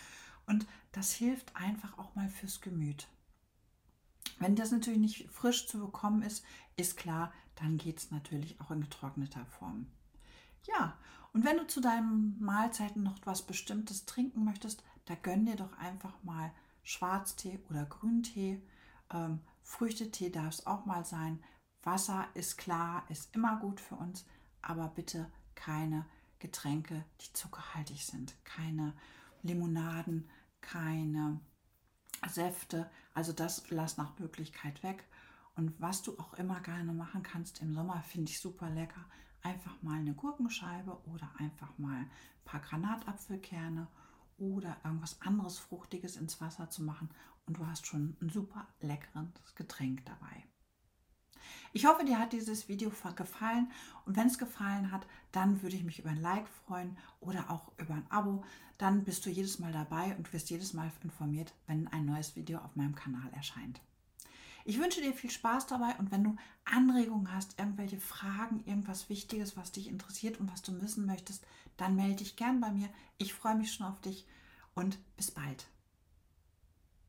und 0.50 0.66
das 0.92 1.12
hilft 1.12 1.54
einfach 1.54 1.96
auch 1.96 2.14
mal 2.16 2.28
fürs 2.28 2.60
Gemüt. 2.60 3.08
Wenn 4.40 4.56
das 4.56 4.72
natürlich 4.72 4.98
nicht 4.98 5.30
frisch 5.30 5.68
zu 5.68 5.78
bekommen 5.78 6.22
ist, 6.22 6.44
ist 6.76 6.96
klar, 6.96 7.32
dann 7.54 7.78
geht 7.78 7.98
es 7.98 8.10
natürlich 8.10 8.60
auch 8.60 8.70
in 8.70 8.80
getrockneter 8.80 9.46
Form. 9.46 9.86
Ja, 10.66 10.98
und 11.32 11.44
wenn 11.44 11.56
du 11.56 11.66
zu 11.66 11.80
deinen 11.80 12.36
Mahlzeiten 12.42 13.02
noch 13.02 13.16
was 13.24 13.46
Bestimmtes 13.46 14.06
trinken 14.06 14.44
möchtest, 14.44 14.82
da 15.04 15.14
gönn 15.14 15.46
dir 15.46 15.56
doch 15.56 15.72
einfach 15.78 16.22
mal 16.24 16.52
Schwarztee 16.82 17.60
oder 17.68 17.84
Grüntee. 17.84 18.60
Ähm, 19.12 19.40
Früchtetee 19.62 20.30
darf 20.30 20.54
es 20.54 20.66
auch 20.66 20.84
mal 20.84 21.04
sein. 21.04 21.42
Wasser 21.82 22.26
ist 22.34 22.58
klar, 22.58 23.04
ist 23.08 23.34
immer 23.34 23.56
gut 23.60 23.80
für 23.80 23.94
uns, 23.94 24.26
aber 24.62 24.88
bitte 24.88 25.30
keine 25.54 26.06
Getränke, 26.40 27.04
die 27.20 27.32
zuckerhaltig 27.32 28.04
sind. 28.04 28.34
Keine 28.44 28.94
Limonaden, 29.42 30.28
keine 30.60 31.40
Säfte. 32.28 32.90
Also 33.14 33.32
das 33.32 33.70
lass 33.70 33.96
nach 33.96 34.18
Möglichkeit 34.18 34.82
weg. 34.82 35.04
Und 35.56 35.80
was 35.80 36.02
du 36.02 36.18
auch 36.18 36.34
immer 36.34 36.60
gerne 36.60 36.92
machen 36.92 37.22
kannst 37.22 37.60
im 37.60 37.74
Sommer, 37.74 38.02
finde 38.02 38.30
ich 38.30 38.40
super 38.40 38.70
lecker. 38.70 39.04
Einfach 39.42 39.82
mal 39.82 39.98
eine 39.98 40.14
Gurkenscheibe 40.14 41.00
oder 41.06 41.30
einfach 41.38 41.76
mal 41.78 42.00
ein 42.00 42.10
paar 42.44 42.60
Granatapfelkerne 42.60 43.88
oder 44.38 44.76
irgendwas 44.84 45.20
anderes 45.20 45.58
Fruchtiges 45.58 46.16
ins 46.16 46.40
Wasser 46.40 46.70
zu 46.70 46.82
machen. 46.82 47.10
Und 47.46 47.58
du 47.58 47.66
hast 47.66 47.86
schon 47.86 48.16
ein 48.20 48.28
super 48.28 48.68
leckeres 48.80 49.54
Getränk 49.54 50.04
dabei. 50.04 50.44
Ich 51.72 51.86
hoffe, 51.86 52.04
dir 52.04 52.18
hat 52.18 52.32
dieses 52.32 52.68
Video 52.68 52.90
gefallen 53.14 53.70
und 54.04 54.16
wenn 54.16 54.26
es 54.26 54.38
gefallen 54.38 54.90
hat, 54.90 55.06
dann 55.30 55.62
würde 55.62 55.76
ich 55.76 55.84
mich 55.84 56.00
über 56.00 56.10
ein 56.10 56.20
Like 56.20 56.48
freuen 56.48 56.96
oder 57.20 57.48
auch 57.48 57.70
über 57.78 57.94
ein 57.94 58.10
Abo. 58.10 58.42
Dann 58.76 59.04
bist 59.04 59.24
du 59.24 59.30
jedes 59.30 59.60
Mal 59.60 59.70
dabei 59.70 60.16
und 60.16 60.32
wirst 60.32 60.50
jedes 60.50 60.72
Mal 60.72 60.90
informiert, 61.04 61.54
wenn 61.68 61.86
ein 61.88 62.06
neues 62.06 62.34
Video 62.34 62.58
auf 62.58 62.74
meinem 62.74 62.96
Kanal 62.96 63.30
erscheint. 63.32 63.80
Ich 64.64 64.80
wünsche 64.80 65.00
dir 65.00 65.12
viel 65.12 65.30
Spaß 65.30 65.68
dabei 65.68 65.94
und 65.98 66.10
wenn 66.10 66.24
du 66.24 66.36
Anregungen 66.64 67.32
hast, 67.32 67.58
irgendwelche 67.58 68.00
Fragen, 68.00 68.64
irgendwas 68.66 69.08
Wichtiges, 69.08 69.56
was 69.56 69.72
dich 69.72 69.88
interessiert 69.88 70.40
und 70.40 70.50
was 70.50 70.62
du 70.62 70.80
wissen 70.82 71.06
möchtest, 71.06 71.46
dann 71.76 71.94
melde 71.94 72.16
dich 72.16 72.36
gern 72.36 72.60
bei 72.60 72.72
mir. 72.72 72.88
Ich 73.16 73.32
freue 73.32 73.54
mich 73.54 73.72
schon 73.72 73.86
auf 73.86 74.00
dich 74.00 74.26
und 74.74 74.98
bis 75.16 75.30
bald. 75.30 75.66